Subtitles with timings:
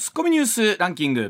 [0.00, 1.28] ツッコミニュースランキング。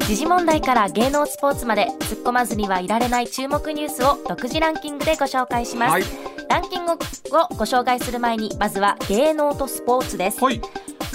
[0.00, 6.02] 時事問題から芸能スポーツまで突っ込まずにはいられない注目ニュースを独自ランキングでご紹介します、はい、
[6.50, 10.60] ランキングをご紹介する前にまずは芸能とスポーツです、はい。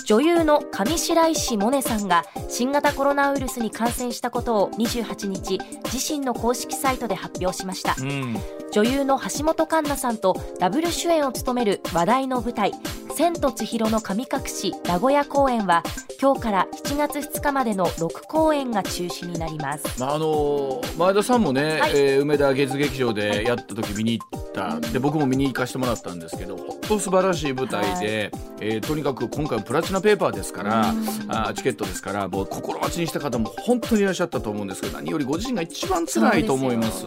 [0.05, 5.59] 女優の上白石萌音さんが新型コロナウイルスに感染したことを28日
[5.93, 8.37] 自身の公式サイトで発表しました、うん、
[8.75, 12.73] 女優の橋本環奈さんとダブル主演を務める話題の舞台
[13.15, 15.81] 「千と千尋の神隠し」名古屋公演は
[16.21, 30.93] 今日から7月2日までの6公演が中止になります、まあ、あの前田さんもね、はい、えー、梅田芸術劇場でやった時見に行った、はい、で僕も見に行かせてもらったんですけど本当素晴らしい舞台で、はい、えー、とにかく今回プラチナペーパーですから
[31.29, 37.05] あチケットですからもう心待ちにした方も本当にいらっしゃったと思うんですけど何よりご自身が一番辛いと思います。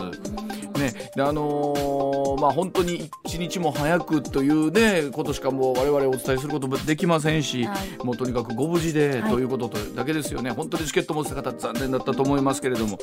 [0.79, 12.99] ね、であのー、まあ本当に一日も早くというねことしかもう我々お伝えすることもできませんし、はい、もうとにかくご無事でということとだけですよね、はい、本当にチケット持ってた方残念だったと思いますけれども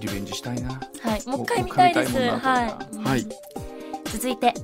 [0.00, 0.70] リベンジしたいな。
[1.02, 1.26] はい。
[1.26, 2.16] もう一回見たいです。
[2.16, 3.26] はい、はい、
[4.04, 4.54] 続いて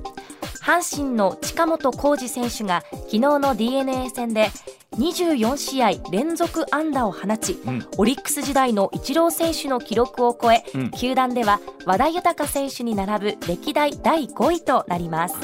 [0.67, 4.49] 阪神の近本浩二選手が昨日の d n a 戦で
[4.97, 15.35] 24試合連続安打を放ち、うん、オリックス時代のイチロー選手の記録を超え、うん、球団では和田豊選手に並ぶ歴代第5位となります。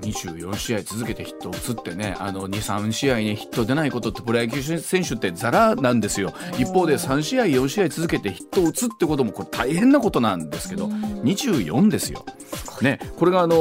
[0.00, 6.32] 24試合続けてヒットを打つってねあの23試合にヒット出ないことってプロ野球選手ってざらなんですよ。
[6.56, 12.24] 一方で3試合4試合続けてヒットを打つってこともこれ大変なことなんですけど24ですよ。
[12.82, 13.56] ね、これがあの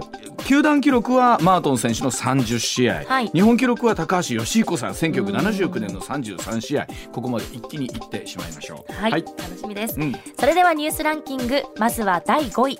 [0.00, 6.86] ー、球団記録はマートン選手の30試合、はい、日本記録は高橋義彦さん1979年の33試合。
[7.12, 11.64] ここまで一気にいってしまいましょう、はい、はい、楽しみです、うん、それではニュースランキング。
[11.78, 12.78] まずは第5位。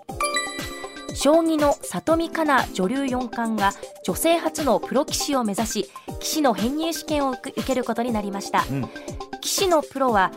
[1.17, 3.73] 将棋の里見香奈女流四冠が
[4.05, 10.31] 女性初のプロ棋士を目指し棋士の編入試験を受けることになりました、うん、棋士のプロは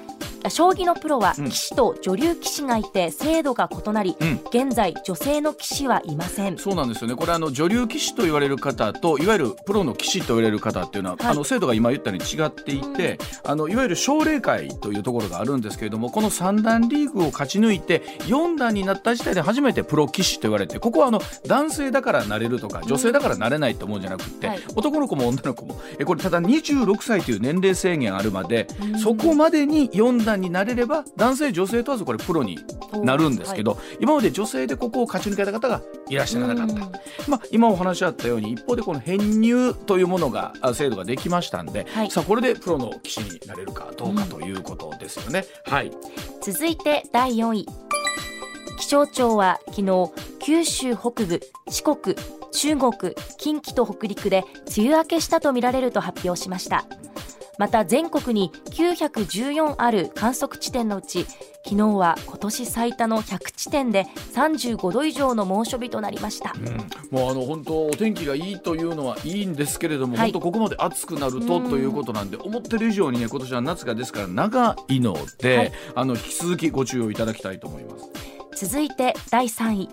[0.47, 6.57] 将棋のプロは棋士と女流棋士がいて制度が異なり、うん、現在女性の棋士はいません。
[6.57, 7.15] そうなんですよね。
[7.15, 25.79] これあの女流棋士と言われる方といわゆるプロの棋士と言われる方っていうのは、はい、あの制度が今言ったように違っていて、うん、あのいわゆる奨励会というところがあるんですけれどもこの三段リーグを勝ち抜いて4段になった時点で初めてプロ棋士と言われてここはあの男性だからなれるとか女性だからなれないと思うんじゃなくて、うんはい、男の子も女の子も。
[25.97, 28.67] えこれただ26歳という年齢制限あるまで、
[29.01, 32.59] そこまでに4段段になれれば男性女性問わずこれプロに
[33.03, 36.75] なるんですけど、はい、今まで女性でここを勝ち抜けた方がいらっしゃらなかった、
[37.29, 45.45] まあ、今お話あったように一方でこの編入というものが制度ができましたんで、はい、さあこれでプロの棋士になれるかどうかということですよね。
[45.67, 45.91] うん、はい、
[46.41, 47.65] 続いて第4位。
[48.79, 52.15] 気象庁は昨日九州北部四国
[52.51, 52.91] 中国
[53.37, 54.45] 近畿と北陸で
[54.75, 56.85] 梅雨明けしたとみられると発表しました
[57.59, 61.25] また全国に914ある観測地点のうち
[61.65, 66.77] 昨日は今年最多の100地点で35度以上の猛暑日となりました、うん、
[67.11, 78.09] もうあの本当お天気がいいというのはいいんですけれども、はい、本当ここまで暑くなるとということなんで思ってる以上にね今年は夏がですから長いので、はい、あの引き続きご注意をいただきたいと思います。
[78.65, 79.89] 続いて第3位。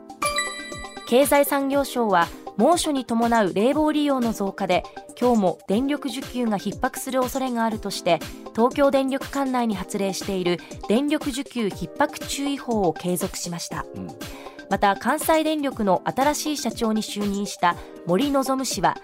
[1.08, 4.82] 経済産業省は猛暑に伴う冷房利用の増加で
[5.20, 8.18] 今日も電力需給が逼迫する恐れがあるとして
[8.54, 10.58] 東京電力管内に発令している
[10.88, 14.08] 電力需給逼迫注意報を継続しました、うん、
[14.70, 18.96] また関西電力の新しい社長に就任した森望氏は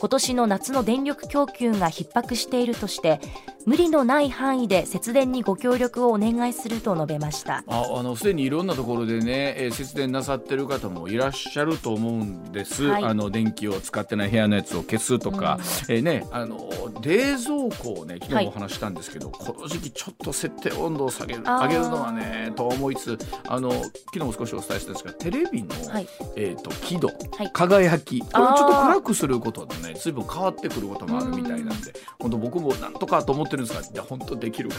[0.00, 3.20] 今年の夏の電力供給が逼迫しているとして
[3.66, 7.64] 無理のない範囲で節電にご協力をお願いすると述べました。
[7.66, 16.70] ああのすでにいろんなところでね、えー、節電なさってる方もいらっしゃると思うんです、はい、あの電気を使ってない部屋のやつを消すとか、うん、えー、ね、あの
[17.02, 27.10] 冷蔵庫をね昨日もお話したんですけど、はい、この時期ちょっと設定温度を下げる上げるのはねと思いつつあの昨日も少しお伝えしたんですがテレビの、はい、えーと、輝度、
[27.52, 28.20] 輝き。
[28.20, 34.70] これをちょっと暗くすることでね随分変わってくることもあるみたいなんで本当僕もなんとかと思ってるんですがいや本当できる。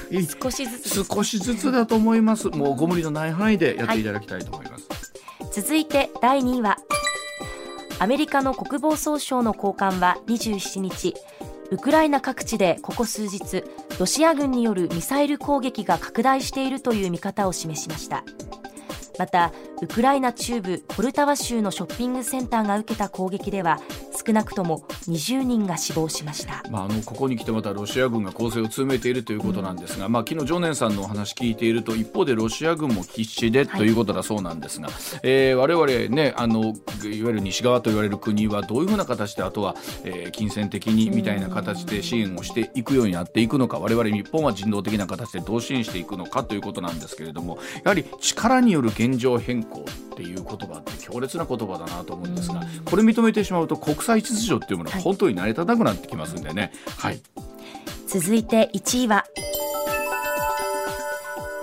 [0.42, 2.50] 少しずつ少しずつだと思います。
[2.50, 4.88] もうご無理のない範囲でやっていただきたいと思います、
[5.40, 6.78] はい、続いて第2位は
[8.00, 11.16] アメリカの国防総省の高官は27日
[11.72, 13.64] ウクライナ各地でここ数日
[14.00, 18.24] ロシア軍によるミサイル攻撃が拡大しているという見方を示しました
[19.20, 19.52] また
[19.82, 23.80] ウクライナ中部ポルタワ州のショッピングセンターが受けた攻撃では
[24.26, 39.76] 少なくとも20人が死亡しました、まあ、あのここに来てまたロシア軍が攻勢を強めているということなんですが、うん、まあ、昨日常念さんのお話聞いていると一方でロシア軍も必死でということだそうなんですが、はいえー、我々ねあのいわゆる西側と言われる国はどういうふうな形であとは、
[40.06, 49.84] えー、金銭的にみたいな形で支援をしていくようになっていくのか我々日本は人道的な形でどう支援していくのかということなんですけれどもやはり力による現状変更っ
[50.16, 56.72] ていう言葉って強烈な言葉だなと思うんですがこれ認めてしまうと国際秩序っていうものが本当に成り立たなくなってきますんでね。
[56.98, 57.22] はい、
[58.08, 59.26] 続いて1位は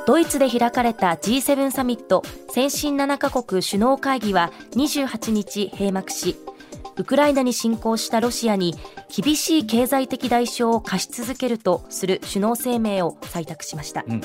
[0.06, 6.36] ドイツで開かれた G7 サミット先進7カ国首脳会議は28日閉幕し
[6.96, 8.74] ウクライナに侵攻したロシアに
[9.14, 14.20] 厳しい経済的代償を課し続けるとする首脳声明を採択しました、うん、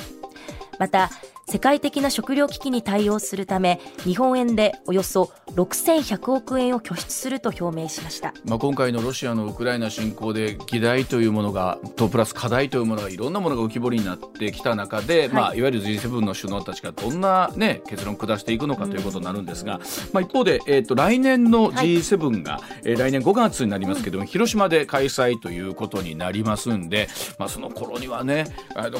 [0.78, 1.10] また
[1.52, 15.28] 世界的な食糧危機に対応するため日本円でおよそ6100億円を拠出すると表明しました、まあ、今回のロシアのウクライナ侵攻で議題というものがとプラス課題というものがいろんなものが浮き彫りになってきた中で、はい。
[15.28, 19.78] まあ、いわゆる G7 の首脳たちがどんな、ね、結論を下していくのかということになるんですが、
[20.14, 27.08] まあ、一方で、えーと、来年の G7 が、はい、えー、来年5月になりますけども、広島で開催ということになりますんで、
[27.38, 28.46] まあ、その頃にはね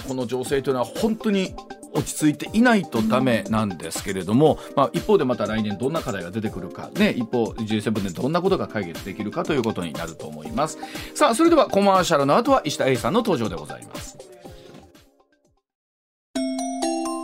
[0.07, 1.55] この情勢というのは本当に
[1.95, 10.79] 落ち着いていないとダメなんですけれども、まあ、一方でまた来年どんな課題が出てくるか、ね、一方 G7 でどんなことが解決できるかということになると思います。
[11.15, 14.19] さあそれではコマーシャルの後は石田英さんの登場でございます。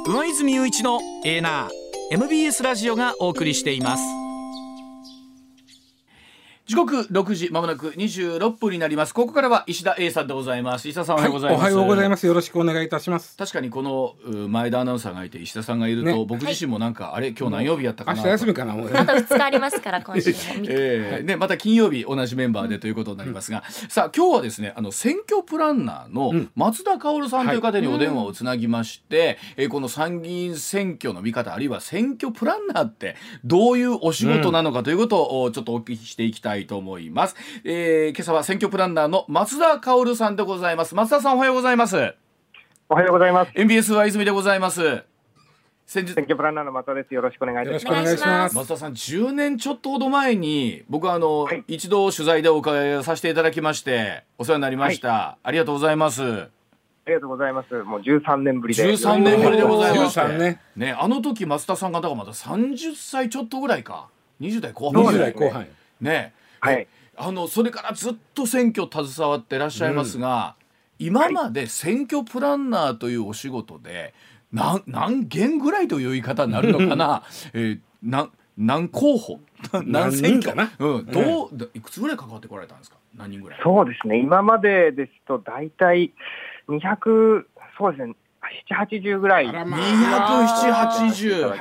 [0.06, 4.27] 上泉雄一のエーナー MBS ラジオがお送りしています。
[6.68, 9.14] 時刻六時まもなく二十六分になります。
[9.14, 10.86] ここからは石田 A さんでございます。
[10.86, 12.26] 石田さんおはようございます、はい、おはようございます。
[12.26, 13.38] よろしくお願いいたします。
[13.38, 14.16] 確かにこの
[14.48, 18.90] 前田アナウンサーがいて石田さんがいると、ね、僕自身もなんか、はい、あれ今日何曜日やったかな明日休みかなもう。
[18.94, 20.28] あと二日ありますから今週
[20.68, 37.36] えー、ねまた金曜日同じメンバーでということになりますが、うん、さあ今日はですねあの選挙プランナーの松田薫さんという方にお電話をつなぎまして、はい、えー、この参議院選挙の見方あるいは選挙プランナーってどういうお仕事なのかということをちょっとお聞きしていきたいと思います。
[37.64, 42.14] えー、今朝は選挙プランナーの松田薫さんでございます松田さんおはようございます
[42.88, 45.04] おはようございます NBS は泉でございます
[45.86, 57.72] 先日選挙プランナーの松田ですよろしくお願いします松田さん10年ちょっとほど前に僕はあの、はい、一度取材でお伺いさせていただきましてお世話になりました、はい、ありがとうございますありがとうございます。
[57.84, 58.84] もう13年ぶりで。
[58.84, 60.18] 13年ぶりでございます。
[60.36, 60.60] ね。
[60.76, 64.10] ね、あの時松田さんがだからまだ30歳ちょっとぐらいか。
[64.42, 65.04] 20代後半。
[65.04, 65.66] 20代後半。
[66.02, 66.34] ね。
[66.60, 66.86] はい。
[67.16, 70.54] あのそれからずっと選挙携わってらっしゃいますが、
[71.00, 74.14] うん、今まで選挙プランナーというお仕事で
[74.52, 77.22] 何何件ぐらいという言い方になるのかな、
[77.54, 79.40] えー、な何候補？
[79.84, 80.54] 何選挙？
[80.54, 82.96] な、うん、どう、いくつぐらい関わってこられたんですか？
[83.16, 83.60] 何人ぐらい？
[83.62, 84.20] そうですね。
[84.20, 86.12] 今までですと大体
[86.68, 87.44] 200
[87.76, 88.14] そうですね。
[88.70, 89.46] 780ぐらい。
[89.48, 91.54] 27080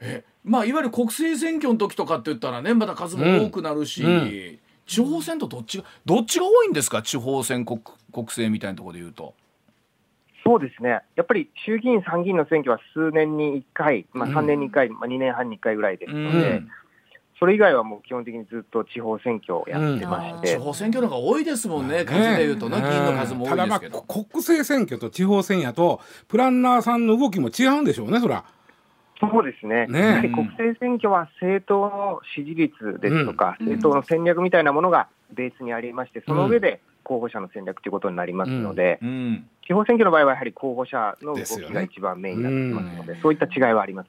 [0.00, 7.02] えまあいわゆる国政選挙の時とかって言ったらねまだ数も多くなるし、うんうん、地方選とどっちがどっちが多いんですか？
[7.02, 7.80] 地方選国
[8.12, 9.34] 国政みたいなところで言うと。
[10.44, 16.62] そうですね、やっぱり衆議院、参議院の選挙は数年に1回、まあ、3年に1回、うん、まあ、2年半に1回ぐらいですので、
[17.40, 24.02] それ以外はもう基本的にずっと地方選挙をやってまして、地方選挙の方が多いですもんね、数でいうとね、議員の数も多いですけど。
[24.02, 28.44] 国政選挙と地方選やと、プランナーさんの動きも違うんでしょうね、そら。
[29.18, 39.08] そうですね、ねやはり国政選挙は政党の支持率ですとか、うん、政党の戦略みたいなものがベースにありまして、その上で候補者の戦略ということになりますので、うん。
[39.08, 44.08] うん、地方選挙の場合はやはり候補者の動きが一番メインになってますので、でね、そういった違いはあります。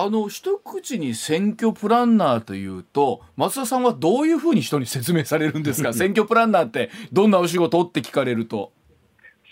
[0.00, 5.92] あの一口に選挙プランナーというと松田さんはどういうふうに人に説明されるんですか？
[5.94, 8.72] 選挙プランナーってどんなお仕事って聞かれると。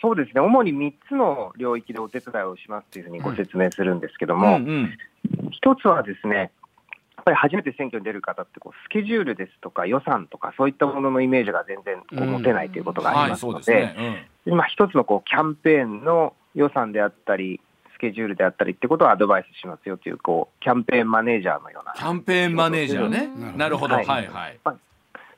[0.00, 4.99] そうですね、主に3つの領域でお手伝いをしますというふうにご説明するんですけども、うんうん、
[5.65, 13.95] 1つはですね、やっぱり初めて選挙に出る方ってこう、スケジュールですとか予算とか、そういったもののイメージが全然こう持てないということがありますので、
[14.45, 17.61] 今、一つのこうキャンペーンの予算であったり、
[17.95, 21.95] スケジュールであったりってことをアドバイスしますよというこうキャンペーンマネージャーのような。
[21.95, 24.76] キャンペーンマネージャーね、なるほど、はい、はいはい、まあ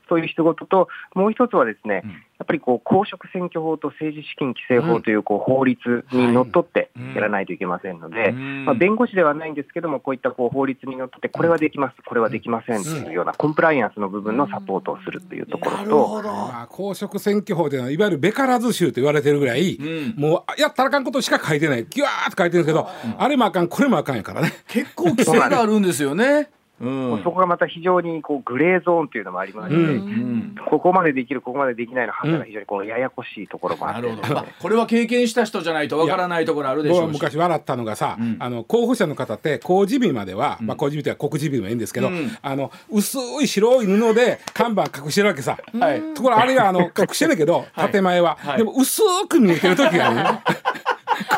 [0.09, 2.03] そういう仕事と、もう一つはですね、
[2.39, 19.77] やっぱりこう公職選挙法と政治資金規正法というこう法律にのっとってやらないといけませんので、まあ、弁護士ではないんですけども、こういったこう法律にのっとって、これはできます、これはできませんというようなコンプライアンスの部分のサポートをするというところと、まあ、公職選挙法ではいわゆるべからず州と言われてるぐらい、
[20.15, 22.87] もうやったらあかんことしか書いてない、ぎゅわーっと書いてるんですけど、
[23.17, 24.53] あれもあかん、これもあかんやからね。
[24.69, 26.49] 結構規制があるんですよね。
[26.81, 42.09] うん、そこがまた非常にこうグレーゾーンというのもありまして、うん、ここまでできる、ここまでできないの判断が非常にこのややこしいところもあって、ね、まあ、これは経験した人じゃないとわからないところあるでしょう昔笑ったのがさ、うん、あの候補者の方って公示日までは、まあ、公示日というか告示日でもいいんですけど、
[42.41, 50.41] あの薄い白い布で看板隠してるわけさ、はい、ところあれがあの隠してるけど、 建前は、はい、でも薄く見えてる時がね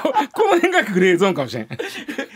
[0.02, 1.68] こ この辺がグレーゾーンかもしれん。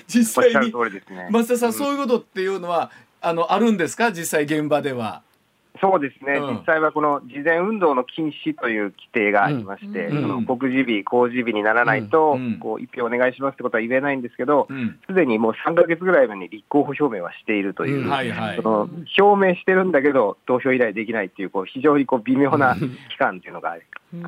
[0.07, 4.11] 実際に、ね、増田さん、そういうことっていうのはあのあるんですか？
[4.11, 5.23] 実際現場では。
[5.81, 14.67] そうですね、うん、実際はこの事前運動の禁止という規定がありまして、うん、その告示日、公示日にならないと、うん、こう一票お願いしますってことは言えないんですけど、
[15.07, 18.89] す、で、にもう3か月ぐらい前に立候補表明はしているという、はいはい、その
[19.19, 23.75] 表明してるんだけど、投票依頼できないっていう、こう非常にこう微妙な期間っていうのが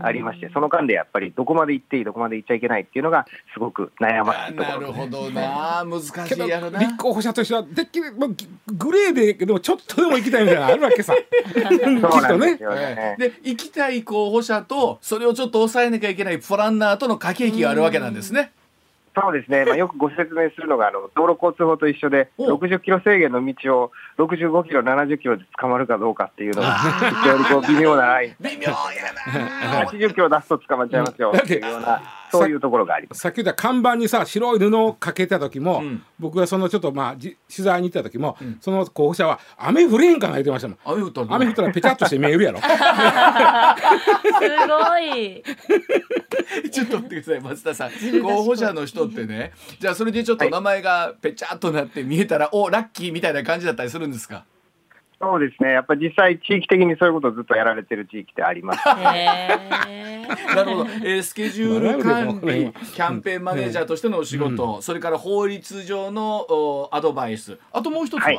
[0.02, 4.82] ありまして、その間でやっぱりどこまで行っていい、どこまで行っちゃいけないっていうのが、すごく悩ましいところ。
[4.82, 6.80] なるほどな、難しいやろな。
[6.80, 8.14] 立候補者としては、できる、
[8.68, 11.14] グレーで、でもちょっとでも行きたいみたいなのあるわけさ。
[12.02, 13.16] そうなんですよね。
[13.18, 18.52] で、行きたい候補者と、それをちょっと抑えなきゃいけないプランナーとの駆け引きがあるわけなんですね。
[19.20, 28.76] そうですね、まあ、よくご説明するのが、あの道路交通法と一緒で、60キロ制限の道を65キロ、70キロで捕まるかどうかっていうのが、非常にこう微妙なライン、 微妙や
[29.74, 31.34] な80キロ出すと捕まっちゃいますよ。
[31.36, 32.00] っていうような。
[32.32, 33.22] そういうところがあります。
[33.22, 40.78] さっき言った看板にさ白い布をかけた時も、うん、僕がそのちょっとまあ取材に行った時も、うん、その候補者は雨降れへんかな言ってましたもん。
[40.86, 42.60] 雨降ったら雨降ったらペチャっとして見えるやろ。
[42.60, 42.66] す
[44.68, 45.44] ごい。
[46.72, 47.92] ちょっと待ってください松田さん。
[48.22, 49.54] 候補者の人ってね。
[49.80, 54.46] じゃあそれでちょっと名前がペチャっとなって見えたら、はい、おラッキーみたいな感じだったりするんですか？
[55.20, 58.86] そうですね、やっぱり実際、地域的にそういうことをずっとやられてる地域ってあります。
[58.86, 68.38] なるほど、えー、スケジュール管理、キャンペーンマネージャーとしてのお仕事、うん、それから法律上のおアドバイス、あともう一つは、はい、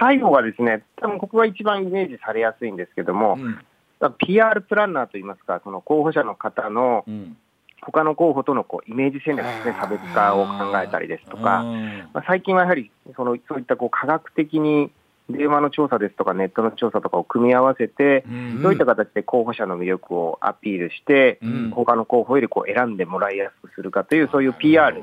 [0.00, 7.36] 最後がですね、多分ここが一番イメージされやすいんですけども、うん、PR プランナーといいますか、その候補者の方の、うん。
[7.80, 11.62] 他の候補とのこうイメージ戦略ですね、差別化を考えたりですとか、
[12.12, 14.90] まあ、最近はやはりそのそういったこう科学的に
[15.30, 18.24] 電話の調査ですとかネットの調査とかを組み合わせて、
[18.62, 21.38] どういった形で候補者の魅力をアピールして、
[21.72, 25.02] 他の候補よりこう選んでもらいやすくするかという、そういう PR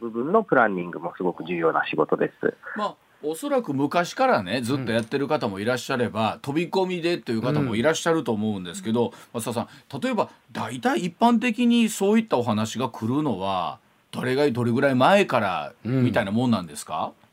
[0.00, 2.54] 部分のプランニングもすごく重要な仕事です。
[2.76, 13.80] まあおそらく昔からねずっとやってる方もいらっしゃれば、うん、飛び込みでという方もいらっしゃると思うんですけど、うん、松田さん例えば大体一般的にそういったお話が来るのは
[14.12, 17.27] どれがどれぐらい前からみたいなもんなんですか、うん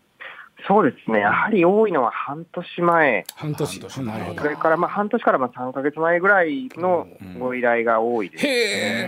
[0.67, 3.81] そうですね、やはり多いのは半年前、半年。
[3.89, 4.01] そ
[4.47, 7.07] れからまあ半年からまあ3か月前ぐらいの
[7.39, 8.53] ご依頼が多いです、ね、へ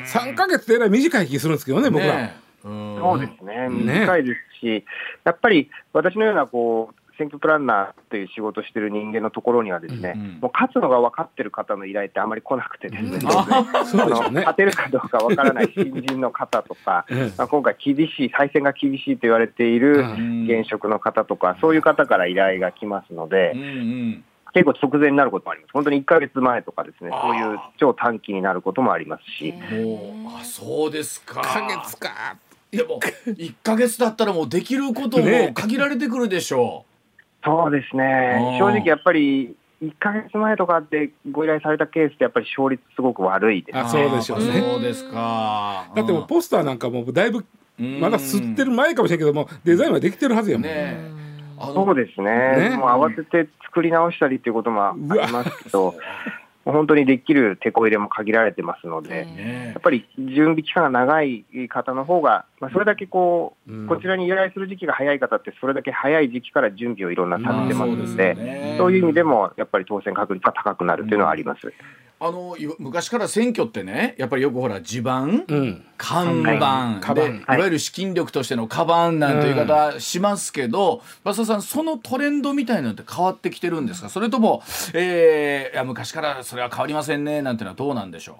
[0.01, 2.31] え、3か月ってえらい短い気するんですけどね、僕ら。
[2.63, 4.85] そうですね、短いですし、
[5.23, 13.23] やっぱり私のようなこう選挙プランナーという仕事をしている人間のところにはですね、うんうん、もう勝つのが分かってる方の依頼ってあまり来なくてですね、うん、
[14.35, 17.05] 勝てるかどうか分からない新人の方とか、
[17.37, 19.99] まあ、今回厳しい、再選が厳しいと言われている
[20.45, 24.23] 現職の方とか、そういう方から依頼が来ますので、うんうん。
[24.53, 25.71] 結構直前になることもあります。
[25.73, 29.53] 本当に1か月前とかですね、そういう超短期になることもありますし。
[29.71, 31.41] もうあそうですか。
[31.41, 32.37] 1か月か。
[32.71, 36.86] でも1か月だったらもうできることも限られてくるでしょう。
[37.47, 44.59] そうですね、正直やっぱり、1か月前とかでご依頼されたケースって、やっぱり勝率すごく悪いです、あそうでしょうね。
[44.59, 45.85] そうですか。
[45.95, 47.45] だってもポスターなんかもだいぶ、
[47.77, 50.67] まだ吸ってる前かもしれんけども、デザインはできてるはずやもん。
[50.67, 50.97] ね。
[51.59, 52.75] そうですね、ね。
[52.75, 55.95] もう慌てて作り直したりっていうこともありますけど、
[56.71, 59.27] 本当にできる手こ入れも限られてますので、
[59.73, 71.67] やっぱり準備期間が長い方の方が、まあ、それだけこう、うん、こちらに依頼する時期が早い方って、それだけ早い時期から準備をいろんなされてますので、まあ、そういう意味でも、やっぱり当選確率が高くなるというのはあります。
[71.67, 84.09] うんあの昔から選挙ってねやっぱりよくほら地盤、うん、看板、で、い、わゆる資金力としてのカバンなんていう言い方しますけど、増、田さんそのトレンドみたいなのって変わってきてるんですか？
[84.09, 84.63] それとも、
[84.95, 88.35] えー、いや昔からそれは変わりませんねなんていうのはどうなんでしょう？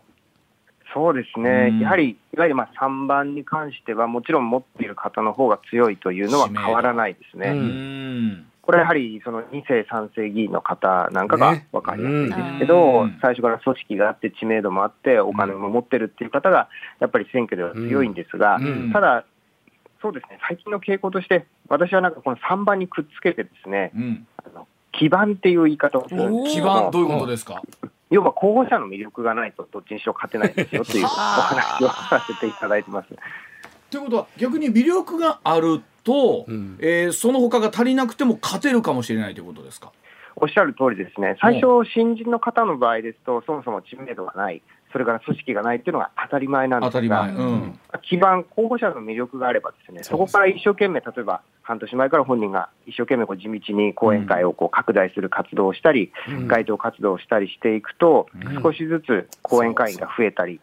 [0.94, 7.54] そうですね、うん、やはりいわゆるまあ3番に関しては、もちろん持っている方の方が強いというのは変わらないですね。
[8.68, 16.68] これはやはりその2世、3世議員の方なんかが分かりやすいですけど、ね、最初から組織があって、知名度もあって、お金も持ってるっていう方が、
[17.00, 18.60] やっぱり選挙では強いんですが、
[18.92, 19.24] ただ、
[20.02, 27.62] そうですね、最近の傾向として、私はなんかこの3番にくっつけてですね、うん、あの基盤っていう言い方をするんです基盤どういうことですか？
[28.10, 33.10] 要は候補者の魅力がないとどっちにしろ勝てないですよというお話をさせていただいてます。
[33.90, 39.92] ということは逆に魅力があると、うん、えー、その他が足りなくても勝てるかもしれないということですか？
[40.38, 44.62] おっしゃる通りですね、最初、新人の方の場合ですと、そもそも知名度がない、
[44.92, 58.28] それから組織がないっていうのが当たり前なんですが、うん、基盤、候補者の魅力があれば、ですねそこから一生懸命、例えば半年前から本人が一生懸命こう地道に講演会をこう拡大する活動をしたり、うん、街頭活動をしたりしていくと、
[58.62, 60.62] 少しずつ講演会員が増えたり、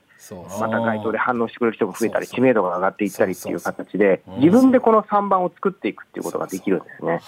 [0.61, 7.21] また街頭で反応してくれる人も増えたり、知名度が上がっていったりっていう形で、自分でこの3番を作っていくっていうことができるんですね。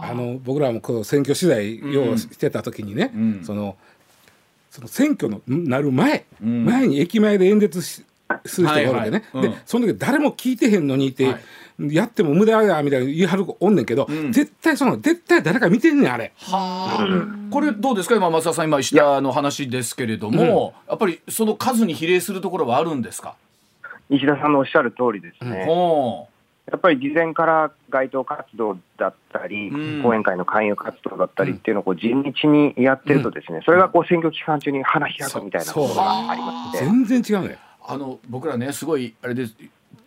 [0.00, 0.12] あ。
[0.14, 3.76] の僕らもこう選挙取材をしてた時にね、うん、その
[4.70, 8.04] その選挙のなる前、うん、前に駅前で演説し
[8.46, 11.40] する人がおるわけね、はいはい、でその時誰も聞いてへんのにって、はい。
[11.90, 16.32] やっても無駄やみたいな言い張るおんねんけど、うん、絶対その絶対誰か見てんねんあれ。
[16.36, 23.36] はあ、うん、これどうですか今松田さん今石田の話ですけれども、やっぱりその数に比例するところはあるんですか？
[24.10, 25.66] 石田さんのおっしゃる通りですね。
[26.70, 37.58] やっぱり事前から街頭活動だったり、うん、講演会の勧誘活動だったりっていうのをこう地道にやってるとですね、それがこう選挙期間中に花開くみたいなことがあります全然違うね。
[37.86, 39.56] あの僕らねすごいあれです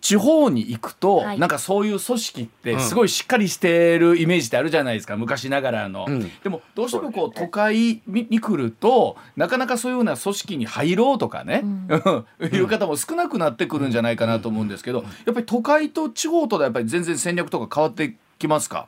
[0.02, 18.88] 地方に行くと、はい、なんかそういう組織ってすごいしっかりしてるイメージってあるじゃないですか昔ながらの、うん、でもどうしてもこう都会に来るとなかなかそういうような組織に入ろうとかね、うん、 いう方も少なくなってくるんじゃないかなと思うんですけどやっぱり都会と地方とでやっぱり全然戦略とか変わってきますか？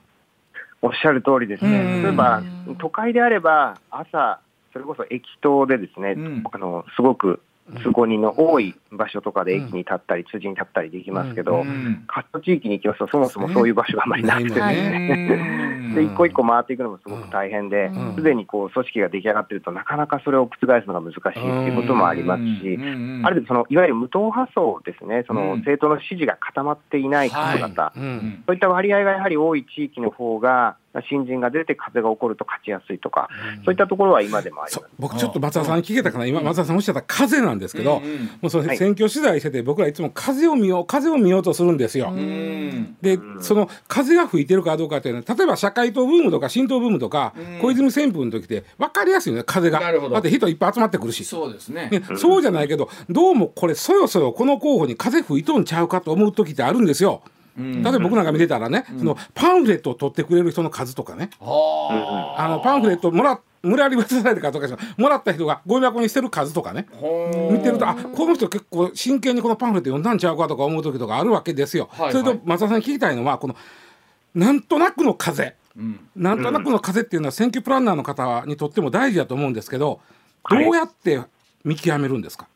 [0.84, 2.04] おっしゃる通りですね。
[2.04, 2.44] 例えば
[2.80, 4.40] 都会であれば朝
[4.72, 7.42] それこそ駅頭でですね、うん、あのすごく
[7.84, 11.66] 通行人の多い場所とかで駅に立ったり、通じに立ったりできますけど、
[12.08, 22.78] カット地域に行きますと、そもそもそういう場所があまりなくてね、で一個一個回っていくのもすごく大変で、すでにこう組織が出来上がっていると、なかなかそれを覆すのが難しいっていうこともありますし、
[23.24, 27.92] ある程度その、いわゆる無党派層ですね、その政党の支持が固まっていない方々、
[28.46, 30.78] そういった割合がやはり多い地域の方が、
[31.10, 33.30] 新人が出て風が起こると勝ちやすいとか、
[33.60, 34.90] うん、そういったところは今でもあります。
[34.98, 42.14] 僕ちょっと松田さんに聞けたかな、今松田さんおっしゃった風なんですけど、うんうん、もうその選挙取材してて、僕らいつも風を見よう風を見ようとするんですよ。
[43.02, 49.80] でその風が吹いてるかどうかっていうのは例えば社会党ブームとか新党ブームとか、小泉旋風の時って分かりやすいよね風が。
[49.80, 51.26] だって人いっぱい集まってくるし。
[51.26, 57.22] そうですね、ね、そうじゃないけどどうもこれそろそろこの候補に風吹いとんちゃうかと思う時ってあるんですよ。
[57.58, 66.88] 例えば僕なんか見てたらね、そのパンフレットを取ってくれる人の数とかね、あのパンフレットもら無理やり渡されたかとかもらった人がゴミ箱にしてる数とかね。
[67.52, 71.90] 見てるとあこの人結構真剣にこのパンフレット読んだんちゃうかとか思う時とかあるわけですよ。
[71.92, 73.56] はいはい、それと松田さんに聞きたいのはこの
[74.34, 80.00] なんとなくの風、うん、なんとなくの風っていうのは選挙プランナーの方にとっても大事だと思うんですけど
[80.50, 81.22] どうやって
[81.64, 82.48] 見極めるんですか、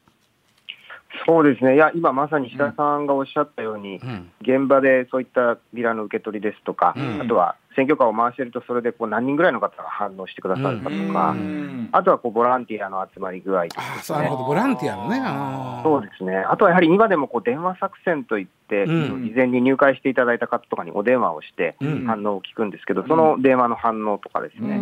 [1.25, 15.83] そうですね、いや、今まさに石田さんがおっしゃったように、うん、現場でそういったビラの受け取りですとか、うん、あとは選挙カーを回してると、それでこう何人ぐらいの方が反応してくださるかとか、うん、あとはこうボランティアの集まり具合とか、ね、なるほど、ボランティアのね。
[15.83, 21.75] そうですね、あとはやはり今でもこう電話作戦といって、事前に入会していただいた方とかにお電話をして
[22.07, 24.81] 反応を聞くんですけど、その電話の反応とかですね。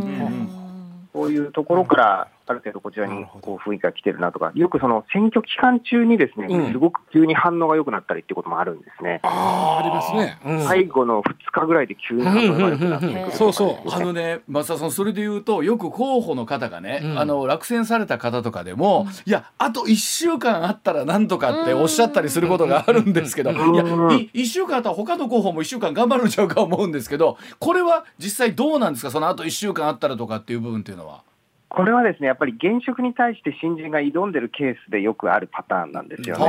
[1.12, 9.20] そういうところからある程度こちらにこう雰囲気が来てるなとか、よくその選挙期間中にですね、うん、すごく急に反応が良くなったりっていうこともあるんですね。
[9.22, 10.40] ああ、ありますね。
[10.44, 13.94] うん、最後の2日ぐらいで急に反応が良くなってくる、そうそう。
[13.94, 31.29] あのね、松田さん、それで言うと、よく候補の方がね、うん、あの落選された方とかでも、いや、あと1週間あったらなんとかっておっしゃったりすることがあるんですけど、いや、1週間あったら他の候補も1週間頑張るんちゃうか思うんですけど、これは実際どうなんですか、そのあと1週間あったらとかっていう部分っていうのは。
[31.70, 36.46] これはですね、やっぱり現職に対して新人が挑んでるケースでよくあるパターンなんですよね。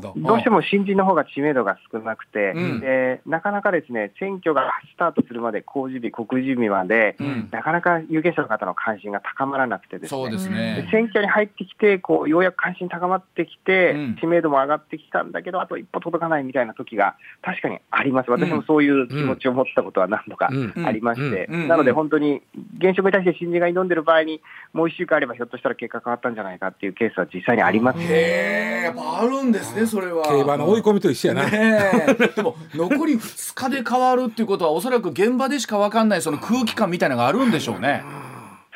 [0.00, 0.14] ど。
[0.16, 10.88] どうしても新人の方が知名度が少なくて、うん、でなかなかですね、選挙がスタートするまで、公示日、告示日まで、うん、なかなか有権者の方の関心が高まらなくてですね、そうですね。
[10.90, 18.30] 選挙に入ってきてこう、ようやく関心高まってきて、うん、知名度も上がってきたんだけど、あと一歩届かないみたいな時が確かにあります。
[18.30, 22.40] 私もそういう気持ちを持ったことは何度かありまして、なので本当に
[22.78, 24.40] 現職に対して新人が挑んでる場合にに
[24.72, 27.98] もう1週間あればひょっとしたら結果変わったんじゃないかっていうケースは実際にあります。
[28.00, 30.24] へやっぱあるんですねそれは。
[30.24, 38.02] 競馬の追い込みと一緒やな、ね、でも残り2日で変わるっていうことはおそらく現場でしか分かんないその空気感みたいなのがあるんでしょうね。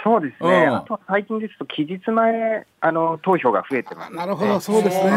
[0.04, 4.14] そうですね、うん、あと最近ですと、期日前あの投票が増えてます。
[4.14, 5.10] なるほど、そうですね。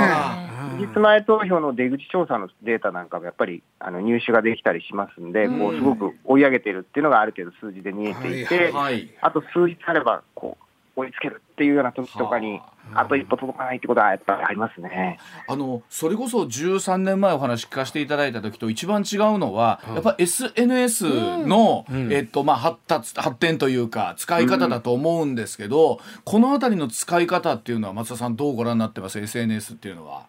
[0.79, 8.71] 期日前投票の出口調査のデータなんかもやっぱりあの入手ができたりしますんで、うん、こうすごく追い上げてるっていうのがある程度数字で見えていて、はい。
[8.71, 10.57] はい、あと数日あればこ
[10.95, 12.61] う追いつけるっていうような時とかに、
[12.93, 15.17] あと一歩届かないってことはやっぱりありますね。
[15.47, 30.27] あのそれこそ13年前お話聞かせていただいた時と一番違うのは、やっぱ SNS の、うん、えっとまあ発達発展というか使い方だと思うんですけど、うん、この辺りの使い方っていうのは松田さんどうご覧になってます？SNS っていうのは。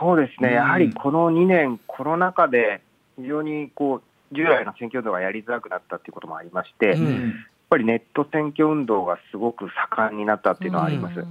[0.00, 2.80] そうですね、やはりこの2年コロナ禍で
[3.18, 7.34] 非常にこう従来の選挙度がやりづらくなったっていうこともありまして、うん、
[7.70, 11.24] ぱりネット選挙運動がすごく盛んになったっていうのはあります。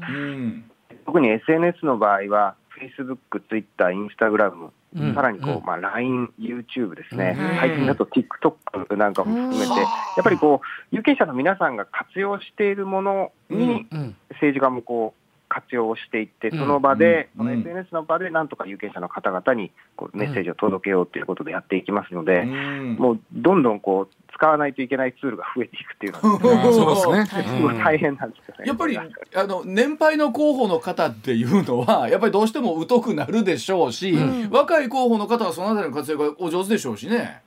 [1.06, 9.88] 特に SNS の場合は、Facebook、Twitter、Instagram、うん、さらにこう、まあ、LINE、YouTube ですね、うん、最近だと TikTok なんかも含めて、や
[10.22, 13.88] っぱりこう、有権者の皆さんが活用しているものに、
[14.30, 28.66] 政治家もこう、活用していって、その場で、その SNS の場で、なんとか有権者の方々にこうメッセージを届けようということでやっていきますので、もうどんどんこう使わないといけないツールが増えていくっていうのは、そうですね、すごい大変なんですよね。
[28.68, 29.04] やっぱりあ
[29.48, 34.16] の年配の候補の方っていうのは、 やっぱりどうしても疎くなるでしょうし、
[34.52, 37.42] 若い候補の方はそのあたりの活躍がお上手でしょうしね。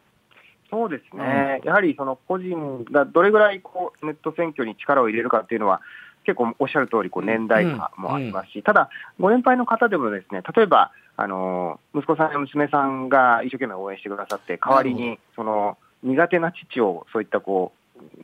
[0.73, 5.83] そうですね、やはりその個人がどれぐらいこうネット選挙に力を入れるかっていうのは、
[6.25, 17.73] 結構おっしゃる通りこり、年代差もありますし、うん、ただ、ご年配の方でもですね、例えば、あの息子さんや娘さんが一生懸命応援してくださって、代わりにその苦手な父をそういったこ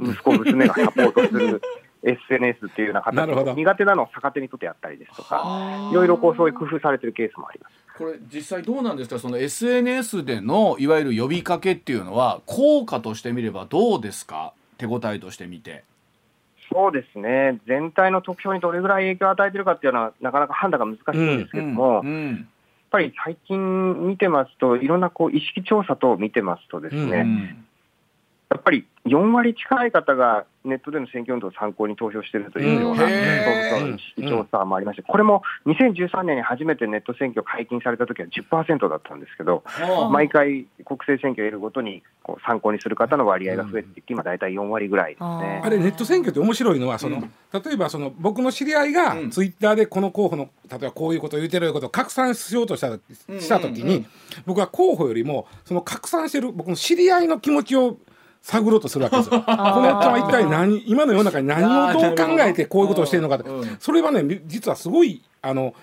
[0.00, 1.60] う息子、娘がサポートする。
[2.00, 7.74] SNS っていうような形苦手なのを逆手にとってやったりですとか、いろいろこうそういう工夫されてるケースもあります。
[7.98, 9.18] これ実際どうなんですか？
[9.18, 14.52] その SNS でのいわゆる呼びかけっていうのは効果としてみればどうですか？
[14.76, 15.82] 手応えとしてみて。
[16.72, 22.46] そうですね、全体の得票にどれぐらい影響を与えているかっていうのは、なかなか判断が難しいんですけども、うんうんうん、やっ
[22.90, 27.56] ぱり最近見てますと、いろんなこう意識調査等を見てますとですね、
[28.50, 33.06] やっぱり4割近い方がネットでの選挙運動を参考に投票しているというような、
[34.28, 39.62] 調査もありまして、これも2013年に初めてネット選挙解禁されたときは10%だったんですけど、
[40.10, 45.62] 毎回、国政選挙を得るごとにこう参考にする方の割合が増えていき、今、大体4割ぐらいですね。
[45.64, 52.90] あれ、ネット選挙って面白いのは、その例えばその僕の知り合いがツイッターでこの候補の、例えばこういうことを言ってることを拡散しようとした
[53.40, 54.06] したときに、
[54.44, 57.96] 僕は候補よりも、その拡散してる僕の知り合いの気持ちを
[58.42, 59.40] 探ろうとするわけですよ。
[59.40, 63.42] この人は一体何今の世の中に何をどう考えてこういうことをしているのか
[63.78, 65.74] それはね実はすごいあの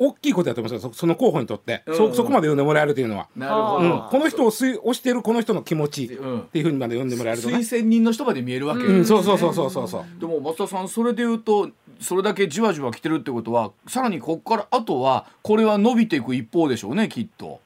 [0.00, 0.92] 大きいことだと思うんですよ。
[0.94, 3.28] その候補にとって、うん、そそこまで読んでもらえるというのは。
[3.36, 6.04] なるほど、うん、この人を推してるこの人の気持ち。
[6.04, 8.82] っていうふうにまで読んでもらえると、ね、推薦人の人まで見えるわけ。
[8.82, 10.20] ですね、うん、そうそうそうそうそうそう。
[10.20, 17.60] でも松田さんそれで言うとそれだけじわじわ来てるってことはさらにここからあとはこれは伸びていく一方でしょうねきっと。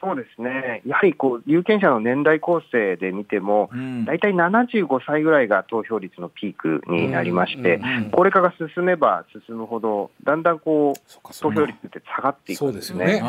[0.00, 3.70] そうですね、やはりこう有権者の年代構成で見ても、
[4.06, 7.80] 大体75歳ぐらいが投票率のピークになりまして、
[8.12, 13.22] 高齢化が進めば進むほど、だんだんこう投票率って下がっていくんですね。